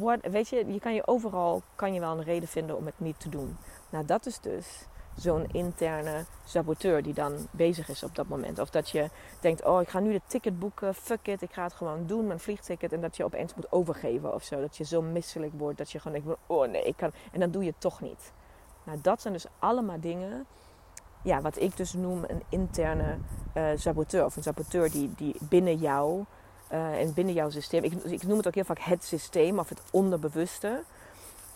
uh, 0.00 0.12
weet 0.30 0.48
je, 0.48 0.72
je 0.72 0.80
kan 0.80 0.94
je 0.94 1.06
overal 1.06 1.62
kan 1.74 1.94
je 1.94 2.00
wel 2.00 2.18
een 2.18 2.24
reden 2.24 2.48
vinden 2.48 2.76
om 2.76 2.86
het 2.86 3.00
niet 3.00 3.20
te 3.20 3.28
doen. 3.28 3.56
Nou, 3.90 4.04
dat 4.04 4.26
is 4.26 4.40
dus 4.40 4.86
zo'n 5.16 5.46
interne 5.52 6.24
saboteur 6.44 7.02
die 7.02 7.14
dan 7.14 7.46
bezig 7.50 7.88
is 7.88 8.02
op 8.02 8.14
dat 8.14 8.28
moment. 8.28 8.58
Of 8.58 8.70
dat 8.70 8.90
je 8.90 9.10
denkt, 9.40 9.64
oh 9.64 9.80
ik 9.80 9.88
ga 9.88 10.00
nu 10.00 10.12
de 10.12 10.20
ticket 10.26 10.58
boeken, 10.58 10.94
fuck 10.94 11.26
it, 11.26 11.42
ik 11.42 11.52
ga 11.52 11.62
het 11.62 11.72
gewoon 11.72 12.06
doen, 12.06 12.26
mijn 12.26 12.40
vliegticket. 12.40 12.92
En 12.92 13.00
dat 13.00 13.16
je 13.16 13.24
opeens 13.24 13.54
moet 13.54 13.72
overgeven 13.72 14.34
of 14.34 14.42
zo. 14.42 14.60
Dat 14.60 14.76
je 14.76 14.84
zo 14.84 15.02
misselijk 15.02 15.52
wordt 15.56 15.78
dat 15.78 15.90
je 15.90 15.98
gewoon 16.00 16.22
denkt, 16.22 16.40
oh 16.46 16.68
nee, 16.68 16.82
ik 16.82 16.96
kan. 16.96 17.12
En 17.32 17.40
dan 17.40 17.50
doe 17.50 17.62
je 17.62 17.70
het 17.70 17.80
toch 17.80 18.00
niet. 18.00 18.32
Nou, 18.84 18.98
dat 19.02 19.20
zijn 19.20 19.32
dus 19.32 19.46
allemaal 19.58 20.00
dingen, 20.00 20.46
ja, 21.22 21.40
wat 21.40 21.60
ik 21.60 21.76
dus 21.76 21.92
noem 21.92 22.24
een 22.26 22.42
interne 22.48 23.18
uh, 23.54 23.64
saboteur. 23.76 24.24
Of 24.24 24.36
een 24.36 24.42
saboteur 24.42 24.90
die, 24.90 25.12
die 25.16 25.36
binnen 25.40 25.76
jou 25.76 26.24
uh, 26.72 27.00
en 27.00 27.14
binnen 27.14 27.34
jouw 27.34 27.50
systeem, 27.50 27.84
ik, 27.84 27.92
ik, 27.92 28.22
noem 28.22 28.36
het 28.36 28.46
ook 28.46 28.54
heel 28.54 28.64
vaak 28.64 28.80
het 28.80 29.04
systeem 29.04 29.58
of 29.58 29.68
het 29.68 29.80
onderbewuste. 29.90 30.82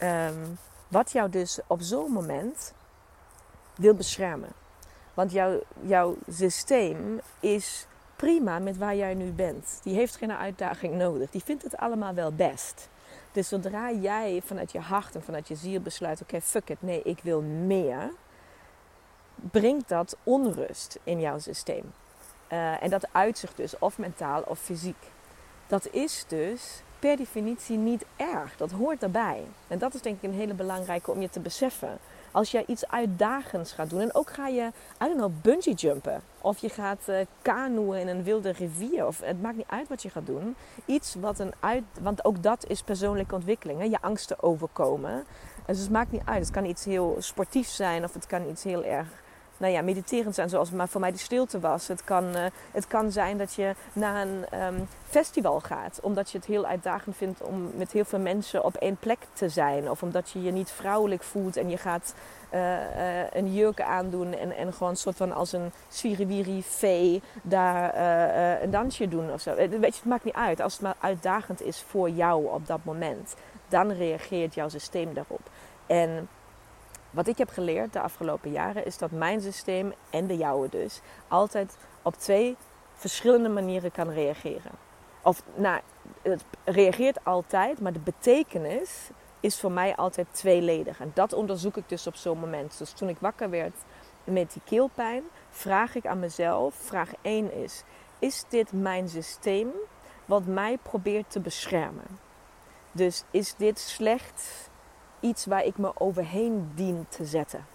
Um, 0.03 0.59
wat 0.89 1.13
jou 1.13 1.31
dus 1.31 1.59
op 1.67 1.81
zo'n 1.81 2.13
moment 2.13 2.75
wil 3.81 3.95
beschermen. 3.95 4.49
Want 5.15 5.33
jouw, 5.33 5.61
jouw 5.83 6.17
systeem 6.29 7.21
is 7.41 7.87
prima 8.17 8.59
met 8.59 8.77
waar 8.77 8.97
jij 8.97 9.15
nu 9.15 9.33
bent. 9.33 9.81
Die 9.83 9.95
heeft 9.95 10.17
geen 10.17 10.33
uitdaging 10.33 10.95
nodig. 10.95 11.31
Die 11.31 11.43
vindt 11.45 11.63
het 11.63 11.77
allemaal 11.77 12.15
wel 12.15 12.33
best. 12.33 12.89
Dus 13.33 13.49
zodra 13.49 13.93
jij 13.93 14.43
vanuit 14.45 14.73
je 14.73 14.81
hart 14.81 15.15
en 15.15 15.23
vanuit 15.23 15.49
je 15.49 15.55
ziel 15.55 15.81
besluit: 15.81 16.23
oké, 16.23 16.41
fuck 16.41 16.69
it, 16.69 16.83
nee, 16.83 17.03
ik 17.03 17.21
wil 17.23 17.43
meer, 17.43 18.13
brengt 19.35 19.89
dat 19.89 20.17
onrust 20.23 20.99
in 21.05 21.21
jouw 21.21 21.39
systeem. 21.39 21.93
Uh, 22.53 22.83
en 22.83 22.91
dat 22.91 23.09
uitzicht 23.13 23.57
dus 23.57 23.79
of 23.79 23.99
mentaal 23.99 24.43
of 24.43 24.59
fysiek. 24.59 25.11
Dat 25.67 25.89
is 25.91 26.25
dus 26.29 26.83
per 26.99 27.17
definitie 27.17 27.77
niet 27.77 28.05
erg. 28.17 28.57
Dat 28.57 28.71
hoort 28.71 29.03
erbij. 29.03 29.45
En 29.69 29.79
dat 29.79 29.95
is 29.95 30.03
denk 30.03 30.17
ik 30.17 30.23
een 30.23 30.37
hele 30.37 30.55
belangrijke 30.55 31.11
om 31.11 31.21
je 31.21 31.31
te 31.31 31.41
beseffen. 31.41 31.99
Als 32.31 32.51
jij 32.51 32.65
iets 32.67 32.89
uitdagends 32.89 33.73
gaat 33.73 33.91
doen. 33.91 34.01
En 34.01 34.15
ook 34.15 34.31
ga 34.31 34.47
je, 34.47 34.63
I 35.03 35.05
don't 35.05 35.17
know, 35.17 35.33
bungee 35.43 35.75
jumpen. 35.75 36.21
Of 36.41 36.59
je 36.59 36.69
gaat 36.69 37.03
uh, 37.09 37.17
kanoeën 37.43 38.01
in 38.01 38.09
een 38.09 38.23
wilde 38.23 38.53
rivier. 38.53 39.07
Of 39.07 39.21
het 39.21 39.43
maakt 39.43 39.57
niet 39.57 39.69
uit 39.69 39.89
wat 39.89 40.03
je 40.03 40.11
gaat 40.11 40.27
doen. 40.27 40.57
Iets 40.85 41.15
wat 41.15 41.39
een 41.39 41.53
uit... 41.61 41.85
Want 42.01 42.25
ook 42.25 42.43
dat 42.43 42.67
is 42.69 42.83
persoonlijke 42.83 43.35
ontwikkeling. 43.35 43.79
Hè? 43.79 43.85
Je 43.85 44.01
angsten 44.01 44.43
overkomen. 44.43 45.25
Dus 45.67 45.79
het 45.79 45.91
maakt 45.91 46.13
niet 46.13 46.23
uit. 46.25 46.41
Het 46.41 46.51
kan 46.51 46.65
iets 46.65 46.85
heel 46.85 47.17
sportiefs 47.19 47.77
zijn. 47.77 48.05
Of 48.05 48.15
het 48.15 48.27
kan 48.27 48.49
iets 48.49 48.63
heel 48.63 48.85
erg 48.85 49.09
nou 49.61 49.73
ja, 49.73 49.83
mediterend 49.83 50.35
zijn, 50.35 50.49
zoals 50.49 50.71
maar 50.71 50.89
voor 50.89 51.01
mij 51.01 51.13
de 51.13 51.19
stilte 51.19 51.61
was. 51.61 51.89
Het 51.89 52.05
kan, 52.05 52.25
uh, 52.37 52.45
het 52.71 52.87
kan 52.87 53.13
zijn 53.13 53.39
dat 53.39 53.55
je 53.55 53.75
naar 53.93 54.27
een 54.27 54.63
um, 54.63 54.89
festival 55.09 55.61
gaat, 55.61 55.99
omdat 56.03 56.31
je 56.31 56.39
het 56.39 56.47
heel 56.47 56.67
uitdagend 56.67 57.17
vindt 57.17 57.43
om 57.43 57.71
met 57.75 57.93
heel 57.93 58.05
veel 58.05 58.19
mensen 58.19 58.65
op 58.65 58.75
één 58.75 58.97
plek 58.97 59.19
te 59.33 59.49
zijn. 59.49 59.91
Of 59.91 60.03
omdat 60.03 60.31
je 60.31 60.43
je 60.43 60.51
niet 60.51 60.71
vrouwelijk 60.71 61.23
voelt 61.23 61.57
en 61.57 61.71
je 61.71 61.77
gaat 61.77 62.15
uh, 62.55 62.61
uh, 62.61 63.31
een 63.33 63.55
jurk 63.55 63.81
aandoen 63.81 64.35
en, 64.35 64.57
en 64.57 64.73
gewoon 64.73 64.89
een 64.89 64.97
soort 64.97 65.17
van 65.17 65.33
als 65.33 65.53
een 65.53 65.73
swiriwiri 65.89 66.63
vee 66.63 67.23
daar 67.43 67.95
een 68.63 68.71
dansje 68.71 69.09
doen 69.09 69.33
of 69.33 69.41
zo. 69.41 69.55
Weet 69.55 69.71
je, 69.71 69.87
het 69.87 70.05
maakt 70.05 70.25
niet 70.25 70.35
uit. 70.35 70.61
Als 70.61 70.73
het 70.73 70.83
maar 70.83 70.97
uitdagend 71.01 71.63
is 71.63 71.85
voor 71.89 72.11
jou 72.11 72.47
op 72.53 72.67
dat 72.67 72.81
moment, 72.85 73.35
dan 73.69 73.93
reageert 73.93 74.55
jouw 74.55 74.69
systeem 74.69 75.15
daarop. 75.15 75.51
En 75.87 76.29
wat 77.11 77.27
ik 77.27 77.39
heb 77.39 77.49
geleerd 77.49 77.93
de 77.93 78.01
afgelopen 78.01 78.51
jaren 78.51 78.87
is 78.87 78.99
dat 78.99 79.11
mijn 79.11 79.41
systeem 79.41 79.93
en 80.11 80.27
de 80.27 80.37
jouwe 80.37 80.69
dus 80.69 81.01
altijd 81.29 81.77
op 82.03 82.15
twee 82.15 82.57
verschillende 82.95 83.49
manieren 83.49 83.93
kan 83.93 84.11
reageren. 84.11 84.73
Of 85.23 85.43
nou, 85.55 85.81
het 86.23 86.45
reageert 86.65 87.25
altijd, 87.25 87.81
maar 87.81 87.93
de 87.93 87.99
betekenis 87.99 89.11
is 89.41 89.61
voor 89.61 89.73
mij 89.73 89.97
altijd 89.97 90.27
tweeledig. 90.31 91.01
En 91.01 91.11
dat 91.15 91.33
onderzoek 91.33 91.77
ik 91.77 91.89
dus 91.89 92.07
op 92.07 92.17
zo'n 92.17 92.39
moment. 92.39 92.79
Dus 92.79 92.93
toen 92.93 93.09
ik 93.09 93.17
wakker 93.19 93.51
werd 93.51 93.77
met 94.25 94.53
die 94.53 94.63
keelpijn, 94.65 95.23
vraag 95.51 95.95
ik 95.95 96.07
aan 96.07 96.19
mezelf: 96.19 96.75
vraag 96.75 97.11
1 97.23 97.53
is: 97.53 97.83
is 98.19 98.45
dit 98.49 98.73
mijn 98.73 99.09
systeem 99.09 99.69
wat 100.25 100.47
mij 100.47 100.79
probeert 100.83 101.31
te 101.31 101.41
beschermen? 101.41 102.19
Dus 102.93 103.25
is 103.31 103.55
dit 103.55 103.79
slecht 103.79 104.70
iets 105.21 105.47
waar 105.47 105.65
ik 105.65 105.79
me 105.79 105.93
overheen 105.95 106.73
dien 106.75 107.07
te 107.09 107.25
zetten. 107.25 107.67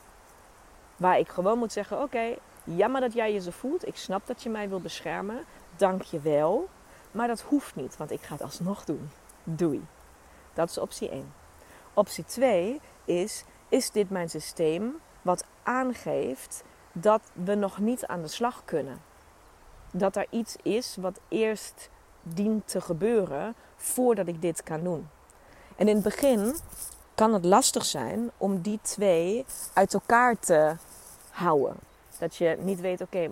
Waar 0.98 1.20
ik 1.20 1.30
gewoon 1.30 1.58
moet 1.58 1.72
zeggen: 1.72 2.02
Oké, 2.02 2.36
jammer 2.64 3.02
dat 3.02 3.14
jij 3.14 3.34
je 3.34 3.42
zo 3.42 3.52
voelt. 3.52 3.88
Ik 3.88 3.96
snap 3.96 4.28
dat 4.28 4.44
je 4.44 4.50
mij 4.50 4.70
wil 4.70 4.82
beschermen. 4.82 5.46
Dank 5.76 6.02
je 6.02 6.20
wel. 6.20 6.70
Maar 7.12 7.28
dat 7.28 7.42
hoeft 7.42 7.76
niet, 7.76 7.98
want 7.98 8.12
ik 8.12 8.22
ga 8.22 8.34
het 8.34 8.42
alsnog 8.42 8.86
doen. 8.86 9.10
Doei. 9.44 9.86
Dat 10.54 10.70
is 10.70 10.78
optie 10.78 11.10
1. 11.10 11.34
Optie 11.94 12.26
2 12.26 12.82
is: 13.06 13.44
Is 13.70 13.92
dit 13.92 14.10
mijn 14.10 14.30
systeem 14.30 14.96
wat 15.22 15.46
aangeeft 15.64 16.64
dat 16.92 17.22
we 17.34 17.56
nog 17.56 17.80
niet 17.80 18.06
aan 18.06 18.22
de 18.22 18.28
slag 18.28 18.62
kunnen? 18.66 19.02
Dat 19.92 20.16
er 20.16 20.28
iets 20.30 20.56
is 20.64 20.98
wat 21.00 21.20
eerst 21.28 21.90
dient 22.22 22.68
te 22.68 22.82
gebeuren 22.82 23.56
voordat 23.76 24.28
ik 24.28 24.42
dit 24.42 24.64
kan 24.64 24.84
doen. 24.84 25.10
En 25.76 25.88
in 25.88 25.96
het 25.96 26.04
begin 26.04 26.56
kan 27.16 27.34
het 27.34 27.46
lastig 27.46 27.86
zijn 27.86 28.32
om 28.38 28.62
die 28.62 28.80
twee 28.82 29.46
uit 29.74 29.94
elkaar 29.94 30.40
te 30.40 30.76
houden. 31.30 31.76
Dat 32.20 32.36
je 32.36 32.58
niet 32.60 32.82
weet, 32.82 33.02
oké, 33.02 33.30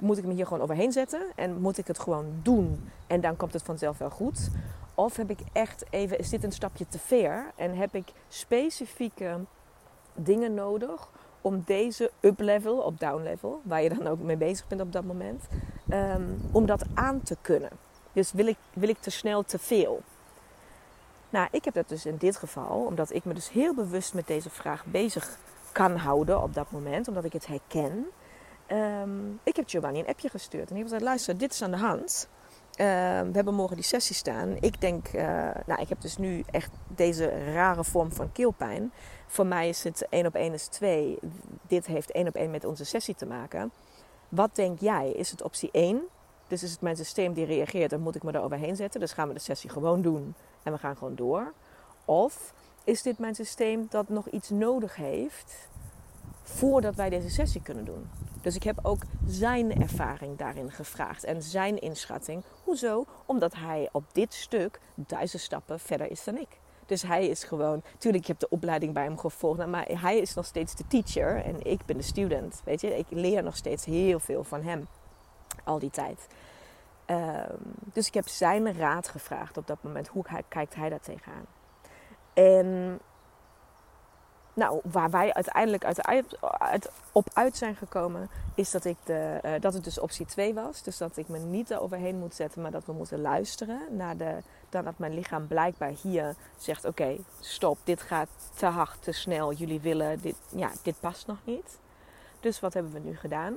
moet 0.00 0.18
ik 0.18 0.24
me 0.24 0.32
hier 0.32 0.46
gewoon 0.46 0.62
overheen 0.62 0.92
zetten 0.92 1.22
en 1.34 1.60
moet 1.60 1.78
ik 1.78 1.86
het 1.86 1.98
gewoon 1.98 2.26
doen 2.42 2.90
en 3.06 3.20
dan 3.20 3.36
komt 3.36 3.52
het 3.52 3.62
vanzelf 3.62 3.98
wel 3.98 4.10
goed? 4.10 4.50
Of 4.94 5.16
heb 5.16 5.30
ik 5.30 5.38
echt 5.52 5.84
even, 5.90 6.18
is 6.18 6.28
dit 6.28 6.44
een 6.44 6.52
stapje 6.52 6.86
te 6.88 6.98
ver 6.98 7.52
en 7.56 7.76
heb 7.76 7.94
ik 7.94 8.12
specifieke 8.28 9.38
dingen 10.14 10.54
nodig 10.54 11.08
om 11.40 11.62
deze 11.66 12.10
up 12.20 12.40
level 12.40 12.78
of 12.78 12.94
down 12.94 13.22
level, 13.22 13.60
waar 13.62 13.82
je 13.82 13.88
dan 13.88 14.06
ook 14.06 14.18
mee 14.18 14.36
bezig 14.36 14.66
bent 14.66 14.80
op 14.80 14.92
dat 14.92 15.04
moment, 15.04 15.42
um, 15.88 16.40
om 16.52 16.66
dat 16.66 16.84
aan 16.94 17.22
te 17.22 17.36
kunnen. 17.40 17.70
Dus 18.12 18.32
wil 18.32 18.46
ik, 18.46 18.56
wil 18.72 18.88
ik 18.88 18.98
te 19.00 19.10
snel 19.10 19.42
te 19.42 19.58
veel? 19.58 20.02
Nou, 21.34 21.48
ik 21.50 21.64
heb 21.64 21.74
dat 21.74 21.88
dus 21.88 22.06
in 22.06 22.16
dit 22.16 22.36
geval, 22.36 22.84
omdat 22.84 23.12
ik 23.12 23.24
me 23.24 23.34
dus 23.34 23.50
heel 23.50 23.74
bewust 23.74 24.14
met 24.14 24.26
deze 24.26 24.50
vraag 24.50 24.84
bezig 24.84 25.38
kan 25.72 25.96
houden 25.96 26.42
op 26.42 26.54
dat 26.54 26.70
moment, 26.70 27.08
omdat 27.08 27.24
ik 27.24 27.32
het 27.32 27.46
herken. 27.46 28.06
Um, 28.68 29.40
ik 29.42 29.56
heb 29.56 29.68
Giovanni 29.68 29.98
een 29.98 30.06
appje 30.06 30.28
gestuurd 30.28 30.68
en 30.68 30.74
hij 30.74 30.82
gezegd: 30.82 31.02
luister, 31.02 31.38
dit 31.38 31.52
is 31.52 31.62
aan 31.62 31.70
de 31.70 31.76
hand. 31.76 32.28
Uh, 32.70 32.86
we 33.20 33.30
hebben 33.32 33.54
morgen 33.54 33.76
die 33.76 33.84
sessie 33.84 34.14
staan. 34.14 34.56
Ik 34.60 34.80
denk, 34.80 35.12
uh, 35.12 35.22
nou, 35.66 35.80
ik 35.80 35.88
heb 35.88 36.00
dus 36.00 36.16
nu 36.16 36.44
echt 36.50 36.70
deze 36.86 37.52
rare 37.52 37.84
vorm 37.84 38.12
van 38.12 38.32
keelpijn. 38.32 38.92
Voor 39.26 39.46
mij 39.46 39.68
is 39.68 39.84
het 39.84 40.06
1 40.08 40.26
op 40.26 40.34
1 40.34 40.52
is 40.52 40.66
2. 40.66 41.18
Dit 41.66 41.86
heeft 41.86 42.10
1 42.10 42.28
op 42.28 42.34
1 42.34 42.50
met 42.50 42.64
onze 42.64 42.84
sessie 42.84 43.14
te 43.14 43.26
maken. 43.26 43.72
Wat 44.28 44.50
denk 44.54 44.80
jij? 44.80 45.10
Is 45.10 45.30
het 45.30 45.42
optie 45.42 45.68
1? 45.72 46.02
Dus 46.48 46.62
is 46.62 46.70
het 46.70 46.80
mijn 46.80 46.96
systeem 46.96 47.32
die 47.32 47.44
reageert 47.44 47.92
en 47.92 48.00
moet 48.00 48.14
ik 48.14 48.22
me 48.22 48.32
er 48.32 48.42
overheen 48.42 48.76
zetten. 48.76 49.00
Dus 49.00 49.12
gaan 49.12 49.28
we 49.28 49.34
de 49.34 49.40
sessie 49.40 49.70
gewoon 49.70 50.02
doen 50.02 50.34
en 50.64 50.72
we 50.72 50.78
gaan 50.78 50.96
gewoon 50.96 51.14
door. 51.14 51.52
Of 52.04 52.54
is 52.84 53.02
dit 53.02 53.18
mijn 53.18 53.34
systeem 53.34 53.86
dat 53.90 54.08
nog 54.08 54.28
iets 54.28 54.50
nodig 54.50 54.96
heeft 54.96 55.68
voordat 56.42 56.94
wij 56.94 57.10
deze 57.10 57.30
sessie 57.30 57.62
kunnen 57.62 57.84
doen? 57.84 58.10
Dus 58.40 58.54
ik 58.54 58.62
heb 58.62 58.78
ook 58.82 59.02
zijn 59.26 59.80
ervaring 59.82 60.38
daarin 60.38 60.70
gevraagd 60.70 61.24
en 61.24 61.42
zijn 61.42 61.78
inschatting. 61.78 62.42
Hoezo? 62.64 63.04
Omdat 63.26 63.54
hij 63.54 63.88
op 63.92 64.04
dit 64.12 64.34
stuk 64.34 64.80
duizend 64.94 65.42
stappen 65.42 65.80
verder 65.80 66.10
is 66.10 66.24
dan 66.24 66.38
ik. 66.38 66.58
Dus 66.86 67.02
hij 67.02 67.28
is 67.28 67.44
gewoon, 67.44 67.82
natuurlijk, 67.92 68.22
ik 68.22 68.28
heb 68.28 68.38
de 68.38 68.48
opleiding 68.48 68.94
bij 68.94 69.02
hem 69.02 69.18
gevolgd, 69.18 69.66
maar 69.66 69.88
hij 70.00 70.18
is 70.18 70.34
nog 70.34 70.46
steeds 70.46 70.74
de 70.74 70.86
teacher 70.86 71.44
en 71.44 71.66
ik 71.66 71.84
ben 71.86 71.96
de 71.96 72.02
student. 72.02 72.60
Weet 72.64 72.80
je, 72.80 72.98
ik 72.98 73.06
leer 73.08 73.42
nog 73.42 73.56
steeds 73.56 73.84
heel 73.84 74.20
veel 74.20 74.44
van 74.44 74.62
hem 74.62 74.86
al 75.64 75.78
die 75.78 75.90
tijd. 75.90 76.26
Ehm, 77.06 77.56
dus 77.92 78.06
ik 78.06 78.14
heb 78.14 78.28
zijn 78.28 78.78
raad 78.78 79.08
gevraagd 79.08 79.56
op 79.56 79.66
dat 79.66 79.82
moment. 79.82 80.08
Hoe 80.08 80.24
kijkt 80.48 80.74
hij 80.74 80.88
daar 80.88 81.00
tegenaan? 81.00 81.46
En 82.32 83.00
nou, 84.54 84.80
waar 84.82 85.10
wij 85.10 85.34
uiteindelijk 85.34 85.84
uit, 85.84 86.90
op 87.12 87.28
uit 87.32 87.56
zijn 87.56 87.76
gekomen, 87.76 88.28
is 88.54 88.70
dat, 88.70 88.84
ik 88.84 88.96
de, 89.04 89.40
uh, 89.44 89.52
dat 89.60 89.74
het 89.74 89.84
dus 89.84 89.98
optie 89.98 90.26
2 90.26 90.54
was. 90.54 90.82
Dus 90.82 90.96
dat 90.96 91.16
ik 91.16 91.28
me 91.28 91.38
niet 91.38 91.70
eroverheen 91.70 92.18
moet 92.18 92.34
zetten, 92.34 92.62
maar 92.62 92.70
dat 92.70 92.84
we 92.84 92.92
moeten 92.92 93.20
luisteren 93.20 93.96
naar 93.96 94.16
de, 94.16 94.38
dan 94.68 94.84
dat 94.84 94.98
mijn 94.98 95.14
lichaam 95.14 95.46
blijkbaar 95.46 95.92
hier 96.02 96.34
zegt: 96.56 96.84
Oké, 96.84 97.16
stop, 97.40 97.78
dit 97.84 98.02
gaat 98.02 98.28
te 98.54 98.66
hard, 98.66 99.02
te 99.02 99.12
snel. 99.12 99.52
Jullie 99.52 99.80
willen 99.80 100.20
dit, 100.20 100.36
ja, 100.48 100.70
dit 100.82 101.00
past 101.00 101.26
nog 101.26 101.38
niet. 101.44 101.78
Dus 102.40 102.60
wat 102.60 102.74
hebben 102.74 102.92
we 102.92 102.98
nu 102.98 103.16
gedaan? 103.16 103.56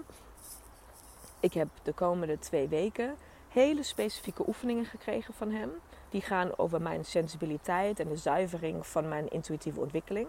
Ik 1.39 1.53
heb 1.53 1.67
de 1.83 1.93
komende 1.93 2.39
twee 2.39 2.67
weken 2.67 3.15
hele 3.57 3.83
specifieke 3.83 4.47
oefeningen 4.47 4.85
gekregen 4.85 5.33
van 5.33 5.51
hem. 5.51 5.71
Die 6.09 6.21
gaan 6.21 6.57
over 6.57 6.81
mijn 6.81 7.05
sensibiliteit 7.05 7.99
en 7.99 8.07
de 8.07 8.17
zuivering 8.17 8.87
van 8.87 9.07
mijn 9.07 9.27
intuïtieve 9.27 9.79
ontwikkeling. 9.79 10.27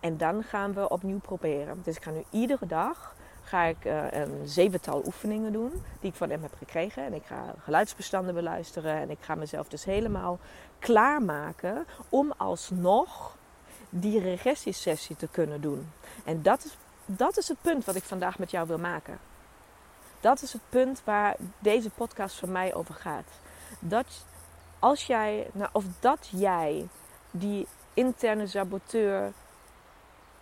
En 0.00 0.16
dan 0.16 0.42
gaan 0.42 0.74
we 0.74 0.88
opnieuw 0.88 1.18
proberen. 1.18 1.80
Dus 1.82 1.96
ik 1.96 2.02
ga 2.02 2.10
nu 2.10 2.24
iedere 2.30 2.66
dag 2.66 3.16
ga 3.42 3.62
ik, 3.62 3.84
uh, 3.84 4.10
een 4.10 4.48
zevental 4.48 5.02
oefeningen 5.06 5.52
doen 5.52 5.82
die 6.00 6.10
ik 6.10 6.16
van 6.16 6.30
hem 6.30 6.42
heb 6.42 6.54
gekregen. 6.58 7.04
En 7.04 7.14
ik 7.14 7.24
ga 7.24 7.54
geluidsbestanden 7.58 8.34
beluisteren. 8.34 8.96
En 8.96 9.10
ik 9.10 9.18
ga 9.20 9.34
mezelf 9.34 9.68
dus 9.68 9.84
helemaal 9.84 10.38
klaarmaken 10.78 11.86
om 12.08 12.32
alsnog 12.36 13.36
die 13.90 14.20
regressiesessie 14.20 15.16
te 15.16 15.28
kunnen 15.28 15.60
doen. 15.60 15.92
En 16.24 16.42
dat 16.42 16.64
is, 16.64 16.76
dat 17.06 17.36
is 17.36 17.48
het 17.48 17.60
punt 17.60 17.84
wat 17.84 17.94
ik 17.94 18.02
vandaag 18.02 18.38
met 18.38 18.50
jou 18.50 18.66
wil 18.66 18.78
maken. 18.78 19.18
Dat 20.20 20.42
is 20.42 20.52
het 20.52 20.62
punt 20.68 21.02
waar 21.04 21.36
deze 21.58 21.90
podcast 21.90 22.38
voor 22.38 22.48
mij 22.48 22.74
over 22.74 22.94
gaat. 22.94 23.28
Dat 23.78 24.26
als 24.78 25.06
jij, 25.06 25.50
nou, 25.52 25.68
of 25.72 25.84
dat 26.00 26.28
jij 26.32 26.88
die 27.30 27.66
interne 27.94 28.46
saboteur 28.46 29.32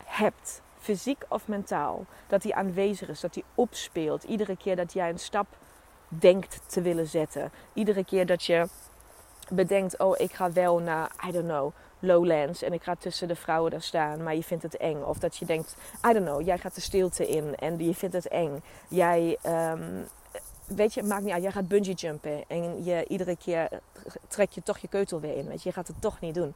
hebt, 0.05 0.63
fysiek 0.79 1.25
of 1.29 1.49
mentaal, 1.49 2.05
dat 2.27 2.43
die 2.43 2.55
aanwezig 2.55 3.09
is, 3.09 3.21
dat 3.21 3.35
die 3.35 3.45
opspeelt. 3.55 4.23
Iedere 4.23 4.57
keer 4.57 4.77
dat 4.77 4.93
jij 4.93 5.09
een 5.09 5.19
stap 5.19 5.47
denkt 6.09 6.61
te 6.67 6.81
willen 6.81 7.07
zetten. 7.07 7.53
Iedere 7.73 8.05
keer 8.05 8.27
dat 8.27 8.45
je 8.45 8.69
bedenkt, 9.51 9.99
oh 9.99 10.19
ik 10.19 10.33
ga 10.33 10.53
wel 10.53 10.79
naar, 10.79 11.11
I 11.29 11.33
don't 11.33 11.45
know, 11.45 11.73
Lowlands 11.99 12.63
en 12.63 12.73
ik 12.73 12.83
ga 12.83 12.95
tussen 12.95 13.29
de 13.29 13.37
vrouwen 13.37 13.71
daar 13.71 13.83
staan, 13.83 14.23
maar 14.23 14.35
je 14.35 14.43
vindt 14.43 14.63
het 14.63 14.77
eng. 14.77 15.03
Of 15.03 15.19
dat 15.19 15.37
je 15.37 15.45
denkt, 15.45 15.77
I 16.09 16.13
don't 16.13 16.25
know, 16.27 16.43
jij 16.43 16.59
gaat 16.59 16.75
de 16.75 16.81
stilte 16.81 17.29
in 17.29 17.55
en 17.55 17.79
je 17.79 17.95
vindt 17.95 18.15
het 18.15 18.29
eng. 18.29 18.63
Jij, 18.89 19.39
um, 19.47 20.07
weet 20.67 20.95
je, 20.95 21.03
maakt 21.03 21.23
niet 21.23 21.33
uit, 21.33 21.43
jij 21.43 21.53
gaat 21.53 21.69
bungee 21.69 21.95
jumpen 21.95 22.45
en 22.49 22.85
je, 22.85 23.05
iedere 23.09 23.37
keer 23.37 23.69
trek 24.29 24.51
je 24.51 24.63
toch 24.63 24.79
je 24.79 24.89
keutel 24.89 25.21
weer 25.21 25.37
in. 25.37 25.47
Weet 25.47 25.63
je, 25.63 25.69
je 25.69 25.75
gaat 25.75 25.89
het 25.89 26.01
toch 26.01 26.21
niet 26.21 26.35
doen. 26.35 26.55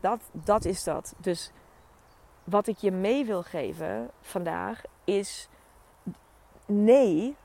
Dat, 0.00 0.20
dat 0.32 0.64
is 0.64 0.84
dat. 0.84 1.14
Dus 1.18 1.52
wat 2.44 2.66
ik 2.66 2.78
je 2.78 2.90
mee 2.90 3.24
wil 3.24 3.42
geven 3.42 4.10
vandaag 4.20 4.82
is 5.04 5.48
nee, 6.66 7.36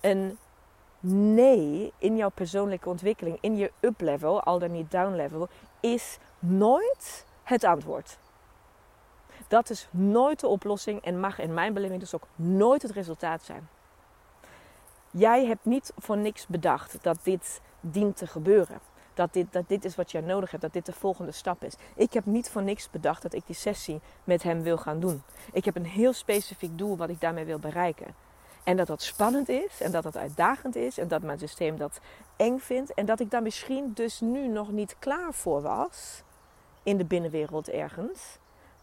een 0.00 0.38
nee 1.00 1.92
in 1.98 2.16
jouw 2.16 2.30
persoonlijke 2.30 2.88
ontwikkeling, 2.88 3.38
in 3.40 3.56
je 3.56 3.72
up 3.80 4.00
level, 4.00 4.42
al 4.42 4.58
dan 4.58 4.72
niet 4.72 4.90
down 4.90 5.14
level, 5.14 5.48
is 5.80 6.18
nooit 6.38 7.26
het 7.42 7.64
antwoord. 7.64 8.18
Dat 9.48 9.70
is 9.70 9.88
nooit 9.90 10.40
de 10.40 10.46
oplossing 10.46 11.02
en 11.02 11.20
mag 11.20 11.38
in 11.38 11.54
mijn 11.54 11.72
beleving 11.72 12.00
dus 12.00 12.14
ook 12.14 12.26
nooit 12.34 12.82
het 12.82 12.90
resultaat 12.90 13.42
zijn. 13.42 13.68
Jij 15.10 15.46
hebt 15.46 15.64
niet 15.64 15.92
voor 15.96 16.16
niks 16.16 16.46
bedacht 16.46 17.02
dat 17.02 17.18
dit 17.22 17.60
dient 17.80 18.16
te 18.16 18.26
gebeuren 18.26 18.80
dat 19.18 19.32
dit, 19.32 19.52
dat 19.52 19.68
dit 19.68 19.84
is 19.84 19.94
wat 19.94 20.10
jij 20.10 20.20
nodig 20.20 20.50
hebt, 20.50 20.62
dat 20.62 20.72
dit 20.72 20.86
de 20.86 20.92
volgende 20.92 21.32
stap 21.32 21.64
is. 21.64 21.74
Ik 21.94 22.12
heb 22.12 22.26
niet 22.26 22.50
voor 22.50 22.62
niks 22.62 22.90
bedacht 22.90 23.22
dat 23.22 23.32
ik 23.32 23.46
die 23.46 23.54
sessie 23.54 24.00
met 24.24 24.42
hem 24.42 24.62
wil 24.62 24.78
gaan 24.78 25.00
doen. 25.00 25.22
Ik 25.52 25.64
heb 25.64 25.76
een 25.76 25.86
heel 25.86 26.12
specifiek 26.12 26.78
doel 26.78 26.96
wat 26.96 27.08
ik 27.08 27.20
daarmee 27.20 27.44
wil 27.44 27.58
bereiken. 27.58 28.14
En 28.64 28.76
dat 28.76 28.86
dat 28.86 29.02
spannend 29.02 29.48
is 29.48 29.80
en 29.80 29.90
dat 29.90 30.02
dat 30.02 30.16
uitdagend 30.16 30.76
is 30.76 30.98
en 30.98 31.08
dat 31.08 31.22
mijn 31.22 31.38
systeem 31.38 31.76
dat 31.76 32.00
eng 32.36 32.58
vindt 32.58 32.94
en 32.94 33.06
dat 33.06 33.20
ik 33.20 33.30
daar 33.30 33.42
misschien 33.42 33.92
dus 33.94 34.20
nu 34.20 34.48
nog 34.48 34.70
niet 34.70 34.96
klaar 34.98 35.34
voor 35.34 35.62
was 35.62 36.22
in 36.88 36.96
de 36.96 37.04
binnenwereld 37.04 37.68
ergens. 37.68 38.38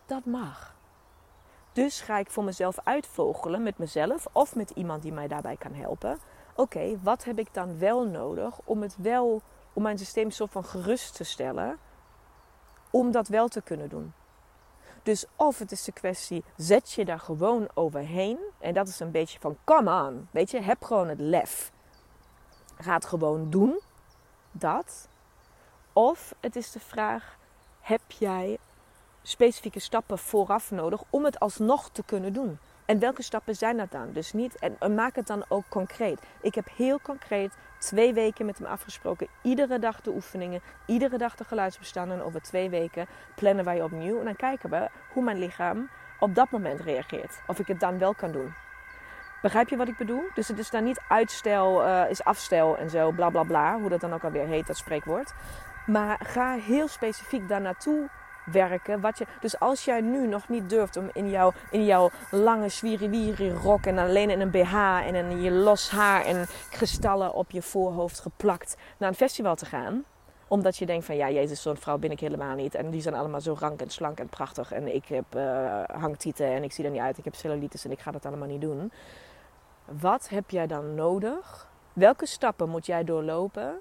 Dat 0.05 0.25
mag. 0.25 0.75
Dus 1.73 2.01
ga 2.01 2.17
ik 2.17 2.29
voor 2.29 2.43
mezelf 2.43 2.77
uitvogelen 2.83 3.63
met 3.63 3.77
mezelf 3.77 4.27
of 4.31 4.55
met 4.55 4.69
iemand 4.69 5.01
die 5.01 5.13
mij 5.13 5.27
daarbij 5.27 5.55
kan 5.55 5.73
helpen. 5.73 6.19
Oké, 6.55 6.99
wat 7.03 7.23
heb 7.23 7.39
ik 7.39 7.53
dan 7.53 7.79
wel 7.79 8.07
nodig 8.07 8.59
om 8.63 8.81
het 8.81 8.95
wel 8.97 9.41
om 9.73 9.81
mijn 9.81 9.97
systeem 9.97 10.31
soort 10.31 10.51
van 10.51 10.63
gerust 10.63 11.15
te 11.15 11.23
stellen, 11.23 11.77
om 12.89 13.11
dat 13.11 13.27
wel 13.27 13.47
te 13.47 13.61
kunnen 13.61 13.89
doen. 13.89 14.13
Dus 15.03 15.25
of 15.35 15.59
het 15.59 15.71
is 15.71 15.83
de 15.83 15.91
kwestie, 15.91 16.43
zet 16.57 16.91
je 16.91 17.05
daar 17.05 17.19
gewoon 17.19 17.67
overheen. 17.73 18.37
En 18.59 18.73
dat 18.73 18.87
is 18.87 18.99
een 18.99 19.11
beetje 19.11 19.39
van, 19.39 19.57
come 19.63 20.07
on. 20.07 20.27
Weet 20.31 20.51
je, 20.51 20.61
heb 20.61 20.83
gewoon 20.83 21.07
het 21.07 21.19
lef. 21.19 21.71
Ga 22.77 22.93
het 22.93 23.05
gewoon 23.05 23.49
doen. 23.49 23.79
Dat. 24.51 25.07
Of 25.93 26.35
het 26.39 26.55
is 26.55 26.71
de 26.71 26.79
vraag, 26.79 27.37
heb 27.85 28.01
jij 28.07 28.57
specifieke 29.21 29.79
stappen 29.79 30.17
vooraf 30.17 30.71
nodig 30.71 31.03
om 31.09 31.25
het 31.25 31.39
alsnog 31.39 31.89
te 31.89 32.03
kunnen 32.05 32.33
doen? 32.33 32.57
En 32.85 32.99
welke 32.99 33.21
stappen 33.21 33.55
zijn 33.55 33.77
dat 33.77 33.91
dan? 33.91 34.11
Dus 34.11 34.33
niet, 34.33 34.55
en 34.79 34.95
maak 34.95 35.15
het 35.15 35.27
dan 35.27 35.45
ook 35.47 35.63
concreet. 35.69 36.19
Ik 36.41 36.55
heb 36.55 36.67
heel 36.75 36.99
concreet 37.01 37.53
twee 37.79 38.13
weken 38.13 38.45
met 38.45 38.57
hem 38.57 38.67
afgesproken. 38.67 39.27
Iedere 39.41 39.79
dag 39.79 40.01
de 40.01 40.11
oefeningen, 40.11 40.61
iedere 40.85 41.17
dag 41.17 41.35
de 41.35 41.43
geluidsbestanden. 41.43 42.25
Over 42.25 42.41
twee 42.41 42.69
weken 42.69 43.07
plannen 43.35 43.65
wij 43.65 43.81
opnieuw. 43.81 44.19
En 44.19 44.25
dan 44.25 44.35
kijken 44.35 44.69
we 44.69 44.89
hoe 45.13 45.23
mijn 45.23 45.39
lichaam 45.39 45.89
op 46.19 46.35
dat 46.35 46.51
moment 46.51 46.79
reageert. 46.79 47.41
Of 47.47 47.59
ik 47.59 47.67
het 47.67 47.79
dan 47.79 47.97
wel 47.97 48.13
kan 48.13 48.31
doen. 48.31 48.53
Begrijp 49.41 49.69
je 49.69 49.77
wat 49.77 49.87
ik 49.87 49.97
bedoel? 49.97 50.23
Dus 50.33 50.47
het 50.47 50.59
is 50.59 50.69
dan 50.69 50.83
niet 50.83 51.01
uitstel, 51.07 51.87
uh, 51.87 52.09
is 52.09 52.23
afstel 52.23 52.77
en 52.77 52.89
zo, 52.89 53.11
bla 53.11 53.29
bla 53.29 53.43
bla. 53.43 53.79
Hoe 53.79 53.89
dat 53.89 54.01
dan 54.01 54.13
ook 54.13 54.23
alweer 54.23 54.47
heet, 54.47 54.67
dat 54.67 54.77
spreekwoord. 54.77 55.33
Maar 55.85 56.19
ga 56.23 56.55
heel 56.55 56.87
specifiek 56.87 57.47
daar 57.47 57.61
naartoe 57.61 58.09
werken. 58.45 59.01
Wat 59.01 59.17
je, 59.17 59.25
dus 59.39 59.59
als 59.59 59.85
jij 59.85 60.01
nu 60.01 60.27
nog 60.27 60.49
niet 60.49 60.69
durft 60.69 60.97
om 60.97 61.09
in 61.13 61.29
jouw, 61.29 61.51
in 61.71 61.85
jouw 61.85 62.09
lange 62.31 62.69
swiriwiri 62.69 63.51
rok 63.51 63.85
en 63.85 63.97
alleen 63.97 64.29
in 64.29 64.41
een 64.41 64.51
BH 64.51 64.73
en 65.05 65.15
in 65.15 65.41
je 65.41 65.51
los 65.51 65.89
haar 65.89 66.25
en 66.25 66.45
kristallen 66.69 67.33
op 67.33 67.51
je 67.51 67.61
voorhoofd 67.61 68.19
geplakt 68.19 68.77
naar 68.97 69.09
een 69.09 69.15
festival 69.15 69.55
te 69.55 69.65
gaan. 69.65 70.03
Omdat 70.47 70.77
je 70.77 70.85
denkt 70.85 71.05
van 71.05 71.15
ja, 71.15 71.29
Jezus, 71.29 71.61
zo'n 71.61 71.77
vrouw 71.77 71.97
ben 71.97 72.11
ik 72.11 72.19
helemaal 72.19 72.55
niet. 72.55 72.75
En 72.75 72.89
die 72.89 73.01
zijn 73.01 73.15
allemaal 73.15 73.41
zo 73.41 73.55
rank 73.59 73.81
en 73.81 73.89
slank 73.89 74.19
en 74.19 74.29
prachtig. 74.29 74.71
En 74.71 74.95
ik 74.95 75.05
heb 75.05 75.25
uh, 75.35 75.83
hangtieten 75.83 76.47
en 76.47 76.63
ik 76.63 76.71
zie 76.71 76.85
er 76.85 76.91
niet 76.91 77.01
uit. 77.01 77.17
Ik 77.17 77.23
heb 77.23 77.35
cellulitis 77.35 77.85
en 77.85 77.91
ik 77.91 77.99
ga 77.99 78.11
dat 78.11 78.25
allemaal 78.25 78.47
niet 78.47 78.61
doen. 78.61 78.91
Wat 79.85 80.29
heb 80.29 80.49
jij 80.49 80.67
dan 80.67 80.95
nodig? 80.95 81.69
Welke 81.93 82.25
stappen 82.25 82.69
moet 82.69 82.85
jij 82.85 83.03
doorlopen 83.03 83.79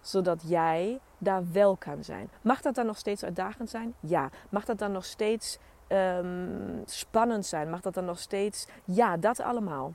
zodat 0.00 0.42
jij 0.46 1.00
daar 1.22 1.52
wel 1.52 1.76
kan 1.76 2.04
zijn. 2.04 2.30
Mag 2.40 2.60
dat 2.60 2.74
dan 2.74 2.86
nog 2.86 2.98
steeds 2.98 3.24
uitdagend 3.24 3.70
zijn? 3.70 3.94
Ja. 4.00 4.30
Mag 4.48 4.64
dat 4.64 4.78
dan 4.78 4.92
nog 4.92 5.04
steeds 5.04 5.58
um, 5.88 6.82
spannend 6.86 7.46
zijn? 7.46 7.70
Mag 7.70 7.80
dat 7.80 7.94
dan 7.94 8.04
nog 8.04 8.18
steeds. 8.18 8.66
Ja, 8.84 9.16
dat 9.16 9.40
allemaal. 9.40 9.94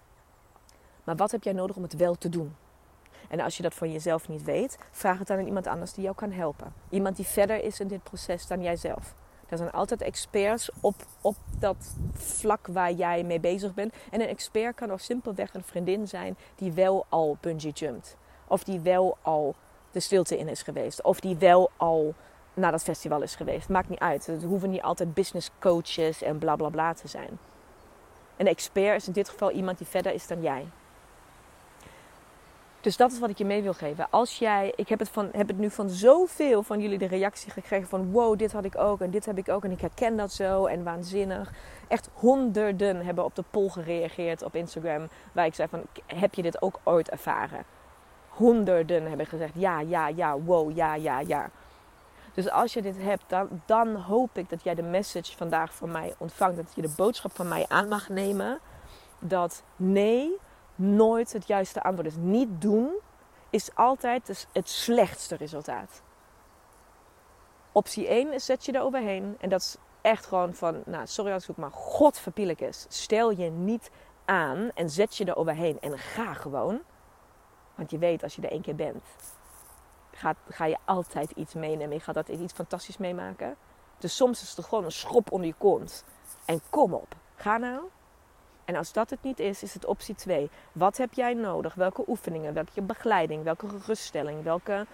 Maar 1.03 1.15
wat 1.15 1.31
heb 1.31 1.43
jij 1.43 1.53
nodig 1.53 1.75
om 1.75 1.83
het 1.83 1.95
wel 1.95 2.15
te 2.15 2.29
doen? 2.29 2.55
En 3.29 3.39
als 3.39 3.57
je 3.57 3.63
dat 3.63 3.73
van 3.73 3.91
jezelf 3.91 4.29
niet 4.29 4.43
weet, 4.43 4.77
vraag 4.91 5.19
het 5.19 5.27
dan 5.27 5.37
aan 5.37 5.45
iemand 5.45 5.67
anders 5.67 5.93
die 5.93 6.03
jou 6.03 6.15
kan 6.15 6.31
helpen. 6.31 6.73
Iemand 6.89 7.15
die 7.15 7.25
verder 7.25 7.63
is 7.63 7.79
in 7.79 7.87
dit 7.87 8.03
proces 8.03 8.47
dan 8.47 8.61
jijzelf. 8.61 9.15
Er 9.49 9.57
zijn 9.57 9.71
altijd 9.71 10.01
experts 10.01 10.69
op, 10.81 10.95
op 11.21 11.35
dat 11.59 11.95
vlak 12.13 12.67
waar 12.67 12.91
jij 12.91 13.23
mee 13.23 13.39
bezig 13.39 13.73
bent. 13.73 13.93
En 14.11 14.21
een 14.21 14.27
expert 14.27 14.75
kan 14.75 14.91
ook 14.91 14.99
simpelweg 14.99 15.53
een 15.53 15.63
vriendin 15.63 16.07
zijn 16.07 16.37
die 16.55 16.71
wel 16.71 17.05
al 17.09 17.37
bungee 17.41 17.71
jumpt. 17.71 18.17
Of 18.47 18.63
die 18.63 18.79
wel 18.79 19.17
al 19.21 19.55
de 19.97 20.03
stilte 20.03 20.38
in 20.38 20.47
is 20.47 20.62
geweest. 20.62 21.01
Of 21.01 21.19
die 21.19 21.36
wel 21.38 21.71
al 21.77 22.13
naar 22.53 22.71
dat 22.71 22.83
festival 22.83 23.21
is 23.21 23.36
geweest. 23.36 23.69
Maakt 23.69 23.89
niet 23.89 23.99
uit. 23.99 24.25
Het 24.25 24.43
hoeven 24.43 24.69
niet 24.69 24.81
altijd 24.81 25.13
business 25.13 25.51
coaches 25.60 26.21
en 26.21 26.38
bla 26.38 26.55
bla 26.55 26.69
bla 26.69 26.93
te 26.93 27.07
zijn. 27.07 27.39
Een 28.38 28.47
expert 28.47 28.95
is 28.95 29.07
in 29.07 29.13
dit 29.13 29.29
geval 29.29 29.51
iemand 29.51 29.77
die 29.77 29.88
verder 29.88 30.13
is 30.13 30.27
dan 30.27 30.41
jij. 30.41 30.65
Dus 32.81 32.97
dat 32.97 33.12
is 33.12 33.19
wat 33.19 33.29
ik 33.29 33.38
je 33.38 33.45
mee 33.45 33.62
wil 33.62 33.73
geven. 33.73 34.07
Als 34.10 34.39
jij, 34.39 34.73
ik 34.75 34.89
heb 34.89 34.99
het, 34.99 35.10
van, 35.10 35.29
heb 35.31 35.47
het 35.47 35.57
nu 35.57 35.69
van 35.69 35.89
zoveel 35.89 36.63
van 36.63 36.79
jullie 36.79 36.97
de 36.97 37.07
reactie 37.07 37.51
gekregen 37.51 37.88
van 37.88 38.12
wow, 38.12 38.38
dit 38.38 38.51
had 38.51 38.65
ik 38.65 38.77
ook 38.77 39.01
en 39.01 39.10
dit 39.10 39.25
heb 39.25 39.38
ik 39.38 39.49
ook 39.49 39.63
en 39.63 39.71
ik 39.71 39.81
herken 39.81 40.17
dat 40.17 40.31
zo 40.31 40.65
en 40.65 40.83
waanzinnig. 40.83 41.51
Echt 41.88 42.10
honderden 42.13 43.05
hebben 43.05 43.23
op 43.23 43.36
de 43.36 43.43
poll 43.51 43.69
gereageerd 43.69 44.43
op 44.43 44.55
Instagram 44.55 45.10
waar 45.31 45.45
ik 45.45 45.55
zei 45.55 45.67
van 45.67 45.81
heb 46.05 46.33
je 46.33 46.41
dit 46.41 46.62
ook 46.62 46.79
ooit 46.83 47.10
ervaren? 47.10 47.76
Honderden 48.38 49.08
hebben 49.08 49.26
gezegd 49.26 49.54
ja, 49.56 49.80
ja, 49.80 50.08
ja, 50.08 50.39
wow, 50.39 50.76
ja, 50.76 50.95
ja, 50.95 51.19
ja. 51.19 51.50
Dus 52.34 52.50
als 52.50 52.73
je 52.73 52.82
dit 52.82 52.97
hebt, 52.97 53.23
dan, 53.28 53.62
dan 53.65 53.95
hoop 53.95 54.38
ik 54.38 54.50
dat 54.50 54.63
jij 54.63 54.76
de 54.76 54.82
message 54.82 55.38
vandaag 55.38 55.73
van 55.73 55.91
mij 55.91 56.13
ontvangt. 56.17 56.56
Dat 56.56 56.71
je 56.76 56.82
de 56.82 56.93
boodschap 56.95 57.36
van 57.36 57.47
mij 57.47 57.65
aan 57.67 57.88
mag 57.88 58.10
nemen. 58.10 58.60
Dat 59.19 59.63
nee, 59.76 60.38
nooit 60.76 61.34
het 61.34 61.47
juiste 61.47 61.84
antwoord 61.84 62.08
is. 62.08 62.15
Niet 62.15 62.62
doen 62.62 62.89
is 63.50 63.76
altijd 63.76 64.47
het 64.54 64.69
slechtste 64.69 65.36
resultaat. 65.36 66.02
Optie 67.71 68.08
1 68.08 68.34
is 68.34 68.45
zet 68.45 68.65
je 68.65 68.71
er 68.71 68.82
overheen. 68.82 69.36
En 69.39 69.50
dat 69.50 69.62
is 69.62 69.76
echt 70.02 70.26
gewoon 70.26 70.54
van, 70.54 70.82
nou 70.86 71.08
sorry 71.08 71.32
als 71.32 71.50
ik 71.50 71.58
maar 71.58 71.71
god 71.71 72.19
verpiel 72.19 72.47
ik 72.47 72.62
is. 72.62 72.86
Stel 72.89 73.32
je 73.32 73.50
niet 73.50 73.91
aan 74.26 74.71
en 74.73 74.89
zet 74.89 75.15
je 75.15 75.26
er 75.26 75.36
overheen. 75.36 75.80
En 75.80 75.97
ga 75.97 76.34
gewoon. 76.34 76.82
Want 77.77 77.91
je 77.91 77.97
weet 77.97 78.23
als 78.23 78.35
je 78.35 78.41
er 78.41 78.51
één 78.51 78.61
keer 78.61 78.75
bent, 78.75 79.03
ga, 80.49 80.65
je 80.65 80.77
altijd 80.85 81.31
iets 81.31 81.53
meenemen. 81.53 81.93
Je 81.93 81.99
gaat 81.99 82.17
altijd 82.17 82.39
iets 82.39 82.53
fantastisch 82.53 82.97
meemaken. 82.97 83.55
Dus 83.97 84.15
soms 84.15 84.41
is 84.41 84.55
het 84.55 84.65
gewoon 84.65 84.83
een 84.83 84.91
schop 84.91 85.31
onder 85.31 85.47
je 85.47 85.53
kont. 85.57 86.03
En 86.45 86.61
kom 86.69 86.93
op, 86.93 87.15
ga 87.35 87.57
nou. 87.57 87.81
En 88.65 88.75
als 88.75 88.93
dat 88.93 89.09
het 89.09 89.23
niet 89.23 89.39
is, 89.39 89.63
is 89.63 89.73
het 89.73 89.85
optie 89.85 90.15
2. 90.15 90.49
Wat 90.71 90.97
heb 90.97 91.13
jij 91.13 91.33
nodig? 91.33 91.73
Welke 91.73 92.03
oefeningen, 92.07 92.53
welke 92.53 92.81
begeleiding, 92.81 93.43
welke 93.43 93.67
geruststelling, 93.67 94.43
welke, 94.43 94.85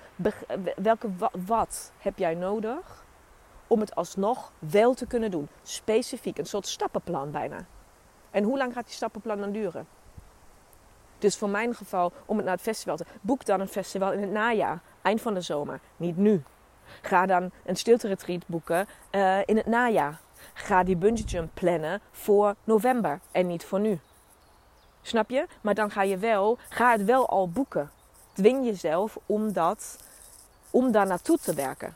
welke 0.75 1.09
wat 1.45 1.91
heb 1.97 2.17
jij 2.17 2.35
nodig 2.35 3.05
om 3.67 3.79
het 3.79 3.95
alsnog 3.95 4.51
wel 4.59 4.93
te 4.93 5.07
kunnen 5.07 5.31
doen? 5.31 5.49
Specifiek, 5.63 6.37
een 6.37 6.45
soort 6.45 6.67
stappenplan 6.67 7.31
bijna. 7.31 7.65
En 8.31 8.43
hoe 8.43 8.57
lang 8.57 8.73
gaat 8.73 8.85
die 8.85 8.95
stappenplan 8.95 9.39
dan 9.39 9.51
duren? 9.51 9.87
Dus 11.23 11.37
voor 11.37 11.49
mijn 11.49 11.75
geval, 11.75 12.11
om 12.25 12.35
het 12.35 12.45
naar 12.45 12.55
het 12.55 12.63
festival 12.63 12.97
te... 12.97 13.05
Boek 13.21 13.45
dan 13.45 13.59
een 13.59 13.67
festival 13.67 14.11
in 14.11 14.21
het 14.21 14.31
najaar, 14.31 14.81
eind 15.01 15.21
van 15.21 15.33
de 15.33 15.41
zomer. 15.41 15.79
Niet 15.97 16.17
nu. 16.17 16.43
Ga 17.01 17.25
dan 17.25 17.51
een 17.65 17.75
stilte 17.75 18.39
boeken 18.45 18.87
uh, 19.11 19.39
in 19.45 19.57
het 19.57 19.65
najaar. 19.65 20.19
Ga 20.53 20.83
die 20.83 20.95
bungee 20.95 21.25
jump 21.25 21.49
plannen 21.53 22.01
voor 22.11 22.55
november 22.63 23.19
en 23.31 23.47
niet 23.47 23.65
voor 23.65 23.79
nu. 23.79 23.99
Snap 25.01 25.29
je? 25.29 25.47
Maar 25.61 25.73
dan 25.73 25.91
ga 25.91 26.01
je 26.01 26.17
wel, 26.17 26.57
ga 26.69 26.91
het 26.91 27.03
wel 27.03 27.29
al 27.29 27.49
boeken. 27.49 27.91
Dwing 28.33 28.65
jezelf 28.65 29.17
om, 29.25 29.53
dat, 29.53 29.97
om 30.69 30.91
daar 30.91 31.07
naartoe 31.07 31.37
te 31.37 31.53
werken. 31.53 31.95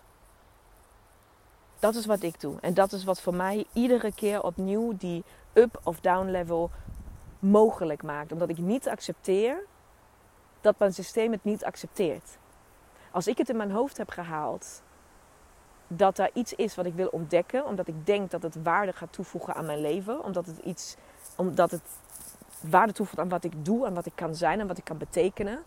Dat 1.79 1.95
is 1.95 2.05
wat 2.05 2.21
ik 2.21 2.39
doe. 2.39 2.55
En 2.61 2.73
dat 2.73 2.91
is 2.91 3.03
wat 3.03 3.21
voor 3.21 3.35
mij 3.35 3.65
iedere 3.73 4.11
keer 4.11 4.43
opnieuw 4.43 4.97
die 4.97 5.23
up 5.53 5.79
of 5.83 5.99
down 5.99 6.29
level 6.29 6.71
mogelijk 7.51 8.03
maakt. 8.03 8.31
Omdat 8.31 8.49
ik 8.49 8.57
niet 8.57 8.87
accepteer 8.87 9.65
dat 10.61 10.79
mijn 10.79 10.93
systeem 10.93 11.31
het 11.31 11.43
niet 11.43 11.65
accepteert. 11.65 12.37
Als 13.11 13.27
ik 13.27 13.37
het 13.37 13.49
in 13.49 13.57
mijn 13.57 13.71
hoofd 13.71 13.97
heb 13.97 14.09
gehaald 14.09 14.81
dat 15.87 16.15
daar 16.15 16.29
iets 16.33 16.53
is 16.53 16.75
wat 16.75 16.85
ik 16.85 16.93
wil 16.93 17.07
ontdekken, 17.07 17.65
omdat 17.65 17.87
ik 17.87 18.05
denk 18.05 18.31
dat 18.31 18.43
het 18.43 18.63
waarde 18.63 18.93
gaat 18.93 19.13
toevoegen 19.13 19.55
aan 19.55 19.65
mijn 19.65 19.81
leven, 19.81 20.23
omdat 20.23 20.45
het 20.45 20.57
iets, 20.57 20.95
omdat 21.35 21.71
het 21.71 21.81
waarde 22.61 22.93
toevoegt 22.93 23.19
aan 23.19 23.29
wat 23.29 23.43
ik 23.43 23.65
doe, 23.65 23.85
aan 23.85 23.93
wat 23.93 24.05
ik 24.05 24.15
kan 24.15 24.35
zijn 24.35 24.59
en 24.59 24.67
wat 24.67 24.77
ik 24.77 24.83
kan 24.83 24.97
betekenen, 24.97 25.63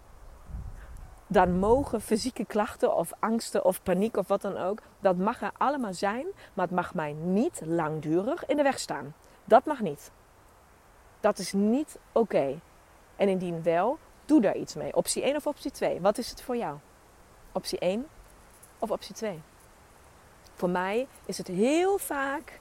dan 1.26 1.58
mogen 1.58 2.00
fysieke 2.00 2.44
klachten 2.44 2.96
of 2.96 3.12
angsten 3.18 3.64
of 3.64 3.82
paniek 3.82 4.16
of 4.16 4.28
wat 4.28 4.42
dan 4.42 4.56
ook, 4.56 4.82
dat 5.00 5.16
mag 5.16 5.42
er 5.42 5.52
allemaal 5.56 5.94
zijn, 5.94 6.26
maar 6.54 6.66
het 6.66 6.74
mag 6.74 6.94
mij 6.94 7.12
niet 7.12 7.60
langdurig 7.64 8.46
in 8.46 8.56
de 8.56 8.62
weg 8.62 8.78
staan. 8.78 9.14
Dat 9.44 9.64
mag 9.64 9.80
niet. 9.80 10.10
Dat 11.20 11.38
is 11.38 11.52
niet 11.52 11.98
oké. 12.12 12.60
En 13.16 13.28
indien 13.28 13.62
wel, 13.62 13.98
doe 14.24 14.40
daar 14.40 14.56
iets 14.56 14.74
mee. 14.74 14.96
Optie 14.96 15.22
1 15.22 15.36
of 15.36 15.46
optie 15.46 15.70
2? 15.70 16.00
Wat 16.00 16.18
is 16.18 16.30
het 16.30 16.42
voor 16.42 16.56
jou? 16.56 16.76
Optie 17.52 17.78
1 17.78 18.06
of 18.78 18.90
optie 18.90 19.14
2? 19.14 19.42
Voor 20.54 20.70
mij 20.70 21.06
is 21.24 21.38
het 21.38 21.46
heel 21.46 21.98
vaak, 21.98 22.60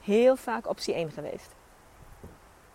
heel 0.00 0.36
vaak 0.36 0.68
optie 0.68 0.94
1 0.94 1.10
geweest. 1.10 1.54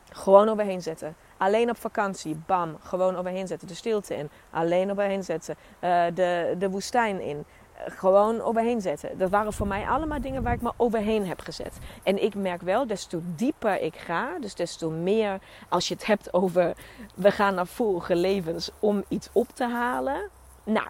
Gewoon 0.10 0.50
overheen 0.50 0.82
zetten. 0.82 1.16
Alleen 1.38 1.70
op 1.70 1.78
vakantie, 1.78 2.36
bam, 2.46 2.78
gewoon 2.80 3.16
overheen 3.16 3.48
zetten. 3.48 3.68
De 3.68 3.74
stilte 3.74 4.16
in, 4.16 4.30
alleen 4.50 4.92
overheen 4.92 5.24
zetten. 5.24 5.56
Uh, 5.80 6.06
de, 6.14 6.56
de 6.58 6.70
woestijn 6.70 7.22
in, 7.22 7.46
gewoon 7.86 8.42
overheen 8.42 8.82
zetten. 8.82 9.18
Dat 9.18 9.30
waren 9.30 9.54
voor 9.54 9.68
mij 9.68 9.88
allemaal 9.88 10.22
dingen 10.22 10.44
waar 10.44 10.54
ik 10.54 10.62
me 10.62 10.72
overheen 10.78 11.28
heb 11.28 11.40
gezet. 11.40 11.78
En 12.04 12.24
ik 12.24 12.36
merk 12.36 12.62
wel, 12.62 12.88
des 12.88 13.06
te 13.06 13.20
dieper 13.36 13.82
ik 13.82 13.96
ga, 13.96 14.40
dus 14.40 14.56
des 14.56 14.76
te 14.76 14.90
meer 14.90 15.40
als 15.70 15.88
je 15.88 15.94
het 15.94 16.06
hebt 16.06 16.34
over 16.34 16.76
we 17.16 17.32
gaan 17.32 17.56
naar 17.56 17.68
vorige 17.68 18.16
levens 18.16 18.72
om 18.80 19.04
iets 19.08 19.30
op 19.32 19.48
te 19.48 19.68
halen. 19.68 20.30
Nou, 20.64 20.88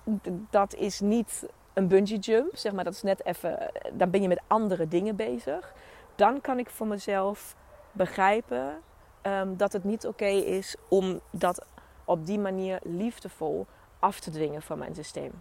dat 0.49 0.75
is 0.75 0.99
niet 0.99 1.45
een 1.73 1.87
bungee 1.87 2.19
jump, 2.19 2.55
zeg 2.55 2.71
maar. 2.71 2.83
Dat 2.83 2.93
is 2.93 3.01
net 3.01 3.25
even, 3.25 3.71
dan 3.93 4.09
ben 4.09 4.21
je 4.21 4.27
met 4.27 4.41
andere 4.47 4.87
dingen 4.87 5.15
bezig. 5.15 5.73
Dan 6.15 6.41
kan 6.41 6.59
ik 6.59 6.69
voor 6.69 6.87
mezelf 6.87 7.55
begrijpen 7.91 8.77
um, 9.21 9.57
dat 9.57 9.73
het 9.73 9.83
niet 9.83 10.07
oké 10.07 10.25
is 10.25 10.75
om 10.89 11.19
dat 11.31 11.65
op 12.05 12.25
die 12.25 12.39
manier 12.39 12.79
liefdevol 12.83 13.65
af 13.99 14.19
te 14.19 14.31
dwingen 14.31 14.61
van 14.61 14.77
mijn 14.77 14.95
systeem 14.95 15.31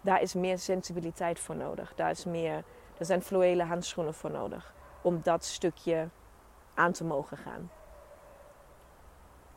daar 0.00 0.22
is 0.22 0.34
meer 0.34 0.58
sensibiliteit 0.58 1.40
voor 1.40 1.56
nodig. 1.56 1.92
Daar, 1.94 2.10
is 2.10 2.24
meer, 2.24 2.64
er 2.98 3.04
zijn 3.04 3.22
fluwele 3.22 3.62
handschoenen 3.62 4.14
voor 4.14 4.30
nodig. 4.30 4.74
Om 5.02 5.20
dat 5.22 5.44
stukje 5.44 6.08
aan 6.74 6.92
te 6.92 7.04
mogen 7.04 7.36
gaan. 7.36 7.70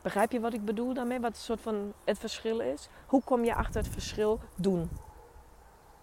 Begrijp 0.02 0.32
je 0.32 0.40
wat 0.40 0.52
ik 0.52 0.64
bedoel 0.64 0.94
daarmee? 0.94 1.20
Wat 1.20 1.30
een 1.30 1.36
soort 1.36 1.60
van 1.60 1.92
het 2.04 2.18
verschil 2.18 2.60
is? 2.60 2.88
Hoe 3.06 3.22
kom 3.22 3.44
je 3.44 3.54
achter 3.54 3.82
het 3.82 3.92
verschil 3.92 4.40
doen? 4.56 4.90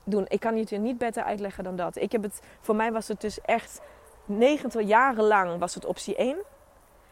Doen. 0.04 0.26
Ik 0.28 0.40
kan 0.40 0.58
het 0.58 0.70
je 0.70 0.78
niet 0.78 0.98
beter 0.98 1.24
uitleggen 1.24 1.64
dan 1.64 1.76
dat. 1.76 1.96
Ik 1.96 2.12
heb 2.12 2.24
het, 2.24 2.42
voor 2.62 2.76
mij 2.76 2.92
was 2.92 3.08
het 3.08 3.22
dus 3.22 3.42
echt 3.42 3.82
90 4.26 4.82
jaren 4.82 5.24
lang 5.24 5.60
was 5.60 5.74
het 5.76 5.86
optie 5.86 6.16
1. 6.16 6.38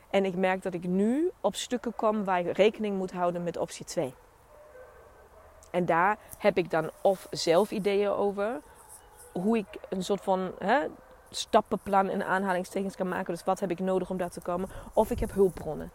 En 0.10 0.26
ik 0.26 0.36
merk 0.36 0.62
dat 0.62 0.74
ik 0.74 0.84
nu 0.84 1.32
op 1.42 1.56
stukken 1.56 1.96
kom 1.96 2.24
waar 2.24 2.40
ik 2.40 2.58
rekening 2.58 2.98
moet 2.98 3.12
houden 3.12 3.44
met 3.44 3.58
optie 3.58 3.86
2. 3.86 4.13
En 5.78 5.86
daar 5.86 6.18
heb 6.38 6.58
ik 6.58 6.70
dan 6.70 6.92
of 7.02 7.28
zelf 7.32 7.72
ideeën 7.72 8.10
over. 8.10 8.62
Hoe 9.32 9.58
ik 9.58 9.68
een 9.90 10.04
soort 10.04 10.22
van 10.22 10.52
hè, 10.60 10.88
stappenplan 11.30 12.10
in 12.10 12.24
aanhalingstekens 12.24 12.96
kan 12.96 13.08
maken. 13.08 13.34
Dus 13.34 13.44
wat 13.44 13.60
heb 13.60 13.72
ik 13.72 13.80
nodig 13.80 14.10
om 14.10 14.18
daar 14.18 14.30
te 14.30 14.42
komen. 14.42 14.70
Of 14.94 15.12
ik 15.12 15.20
heb 15.20 15.32
hulpbronnen. 15.32 15.92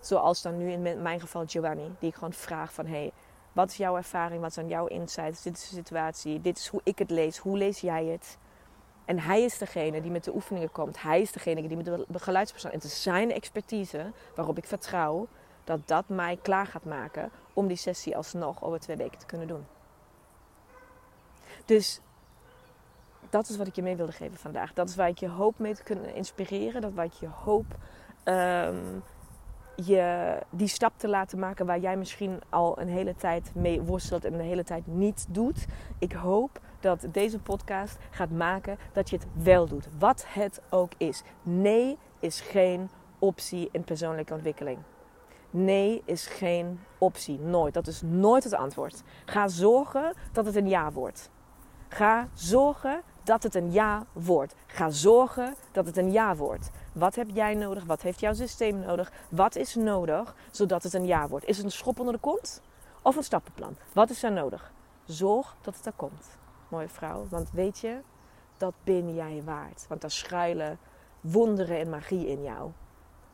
Zoals 0.00 0.42
dan 0.42 0.56
nu 0.56 0.70
in 0.70 1.02
mijn 1.02 1.20
geval 1.20 1.44
Giovanni. 1.46 1.94
Die 1.98 2.08
ik 2.08 2.14
gewoon 2.14 2.32
vraag 2.32 2.72
van... 2.72 2.86
Hey, 2.86 3.12
wat 3.52 3.70
is 3.70 3.76
jouw 3.76 3.96
ervaring? 3.96 4.40
Wat 4.40 4.52
zijn 4.52 4.68
jouw 4.68 4.86
insights? 4.86 5.42
Dit 5.42 5.56
is 5.56 5.68
de 5.68 5.74
situatie. 5.74 6.40
Dit 6.40 6.58
is 6.58 6.68
hoe 6.68 6.80
ik 6.84 6.98
het 6.98 7.10
lees. 7.10 7.38
Hoe 7.38 7.58
lees 7.58 7.80
jij 7.80 8.04
het? 8.04 8.38
En 9.04 9.18
hij 9.18 9.42
is 9.42 9.58
degene 9.58 10.00
die 10.00 10.10
met 10.10 10.24
de 10.24 10.34
oefeningen 10.34 10.72
komt. 10.72 11.02
Hij 11.02 11.20
is 11.20 11.32
degene 11.32 11.68
die 11.68 11.76
met 11.76 11.84
de 11.84 12.18
geluidspersoon. 12.18 12.70
En 12.70 12.76
het 12.76 12.86
is 12.86 13.02
zijn 13.02 13.32
expertise 13.32 14.12
waarop 14.34 14.58
ik 14.58 14.64
vertrouw 14.64 15.26
dat 15.64 15.80
dat 15.84 16.08
mij 16.08 16.38
klaar 16.42 16.66
gaat 16.66 16.84
maken 16.84 17.30
om 17.56 17.66
die 17.66 17.76
sessie 17.76 18.16
alsnog 18.16 18.62
over 18.62 18.80
twee 18.80 18.96
weken 18.96 19.18
te 19.18 19.26
kunnen 19.26 19.48
doen. 19.48 19.66
Dus 21.64 22.00
dat 23.30 23.48
is 23.48 23.56
wat 23.56 23.66
ik 23.66 23.74
je 23.74 23.82
mee 23.82 23.96
wilde 23.96 24.12
geven 24.12 24.38
vandaag. 24.38 24.72
Dat 24.72 24.88
is 24.88 24.96
waar 24.96 25.08
ik 25.08 25.18
je 25.18 25.28
hoop 25.28 25.58
mee 25.58 25.74
te 25.74 25.82
kunnen 25.82 26.14
inspireren. 26.14 26.80
Dat 26.80 26.92
waar 26.92 27.04
ik 27.04 27.12
je 27.12 27.28
hoop 27.28 27.64
ehm, 28.22 28.76
je 29.76 30.38
die 30.50 30.68
stap 30.68 30.92
te 30.96 31.08
laten 31.08 31.38
maken 31.38 31.66
waar 31.66 31.78
jij 31.78 31.96
misschien 31.96 32.40
al 32.48 32.80
een 32.80 32.88
hele 32.88 33.16
tijd 33.16 33.50
mee 33.54 33.80
worstelt 33.80 34.24
en 34.24 34.36
de 34.36 34.42
hele 34.42 34.64
tijd 34.64 34.86
niet 34.86 35.26
doet. 35.28 35.66
Ik 35.98 36.12
hoop 36.12 36.60
dat 36.80 37.06
deze 37.12 37.38
podcast 37.38 37.98
gaat 38.10 38.30
maken 38.30 38.78
dat 38.92 39.10
je 39.10 39.16
het 39.16 39.26
wel 39.32 39.66
doet. 39.66 39.88
Wat 39.98 40.24
het 40.28 40.60
ook 40.70 40.92
is. 40.96 41.22
Nee 41.42 41.98
is 42.20 42.40
geen 42.40 42.88
optie 43.18 43.68
in 43.72 43.84
persoonlijke 43.84 44.34
ontwikkeling. 44.34 44.78
Nee 45.50 46.02
is 46.04 46.26
geen 46.26 46.80
optie. 46.98 47.38
Nooit. 47.38 47.74
Dat 47.74 47.86
is 47.86 48.02
nooit 48.02 48.44
het 48.44 48.54
antwoord. 48.54 49.02
Ga 49.24 49.48
zorgen 49.48 50.12
dat 50.32 50.44
het 50.46 50.56
een 50.56 50.68
ja 50.68 50.92
wordt. 50.92 51.30
Ga 51.88 52.28
zorgen 52.34 53.02
dat 53.22 53.42
het 53.42 53.54
een 53.54 53.72
ja 53.72 54.06
wordt. 54.12 54.54
Ga 54.66 54.90
zorgen 54.90 55.54
dat 55.72 55.86
het 55.86 55.96
een 55.96 56.12
ja 56.12 56.36
wordt. 56.36 56.70
Wat 56.92 57.14
heb 57.14 57.30
jij 57.32 57.54
nodig? 57.54 57.84
Wat 57.84 58.02
heeft 58.02 58.20
jouw 58.20 58.34
systeem 58.34 58.78
nodig? 58.78 59.12
Wat 59.28 59.56
is 59.56 59.74
nodig 59.74 60.34
zodat 60.50 60.82
het 60.82 60.94
een 60.94 61.06
ja 61.06 61.28
wordt? 61.28 61.46
Is 61.46 61.56
het 61.56 61.66
een 61.66 61.72
schop 61.72 61.98
onder 61.98 62.14
de 62.14 62.20
kont 62.20 62.62
of 63.02 63.16
een 63.16 63.24
stappenplan? 63.24 63.76
Wat 63.92 64.10
is 64.10 64.22
er 64.22 64.32
nodig? 64.32 64.72
Zorg 65.04 65.56
dat 65.60 65.76
het 65.76 65.86
er 65.86 65.92
komt. 65.96 66.38
Mooie 66.68 66.88
vrouw, 66.88 67.26
want 67.28 67.50
weet 67.50 67.78
je, 67.78 67.98
dat 68.56 68.74
ben 68.84 69.14
jij 69.14 69.42
waard. 69.44 69.86
Want 69.88 70.00
daar 70.00 70.10
schuilen 70.10 70.78
wonderen 71.20 71.78
en 71.78 71.90
magie 71.90 72.28
in 72.28 72.42
jou. 72.42 72.70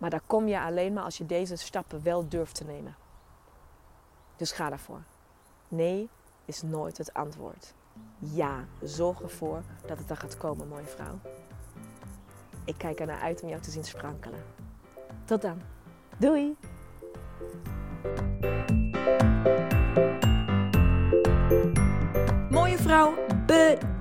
Maar 0.02 0.10
daar 0.10 0.22
kom 0.26 0.48
je 0.48 0.60
alleen 0.60 0.92
maar 0.92 1.04
als 1.04 1.18
je 1.18 1.26
deze 1.26 1.56
stappen 1.56 2.02
wel 2.02 2.28
durft 2.28 2.54
te 2.54 2.64
nemen. 2.64 2.96
Dus 4.36 4.52
ga 4.52 4.68
daarvoor. 4.68 5.02
Nee 5.68 6.08
is 6.44 6.62
nooit 6.62 6.98
het 6.98 7.14
antwoord. 7.14 7.74
Ja, 8.18 8.64
zorg 8.80 9.20
ervoor 9.20 9.62
dat 9.86 9.98
het 9.98 10.10
er 10.10 10.16
gaat 10.16 10.36
komen, 10.36 10.68
mooie 10.68 10.86
vrouw. 10.86 11.18
Ik 12.64 12.74
kijk 12.78 13.00
er 13.00 13.06
naar 13.06 13.20
uit 13.20 13.42
om 13.42 13.48
jou 13.48 13.60
te 13.60 13.70
zien 13.70 13.84
sprankelen. 13.84 14.44
Tot 15.24 15.42
dan. 15.42 15.60
Doei! 16.18 16.56
Mooie 22.50 22.78
vrouw, 22.78 23.14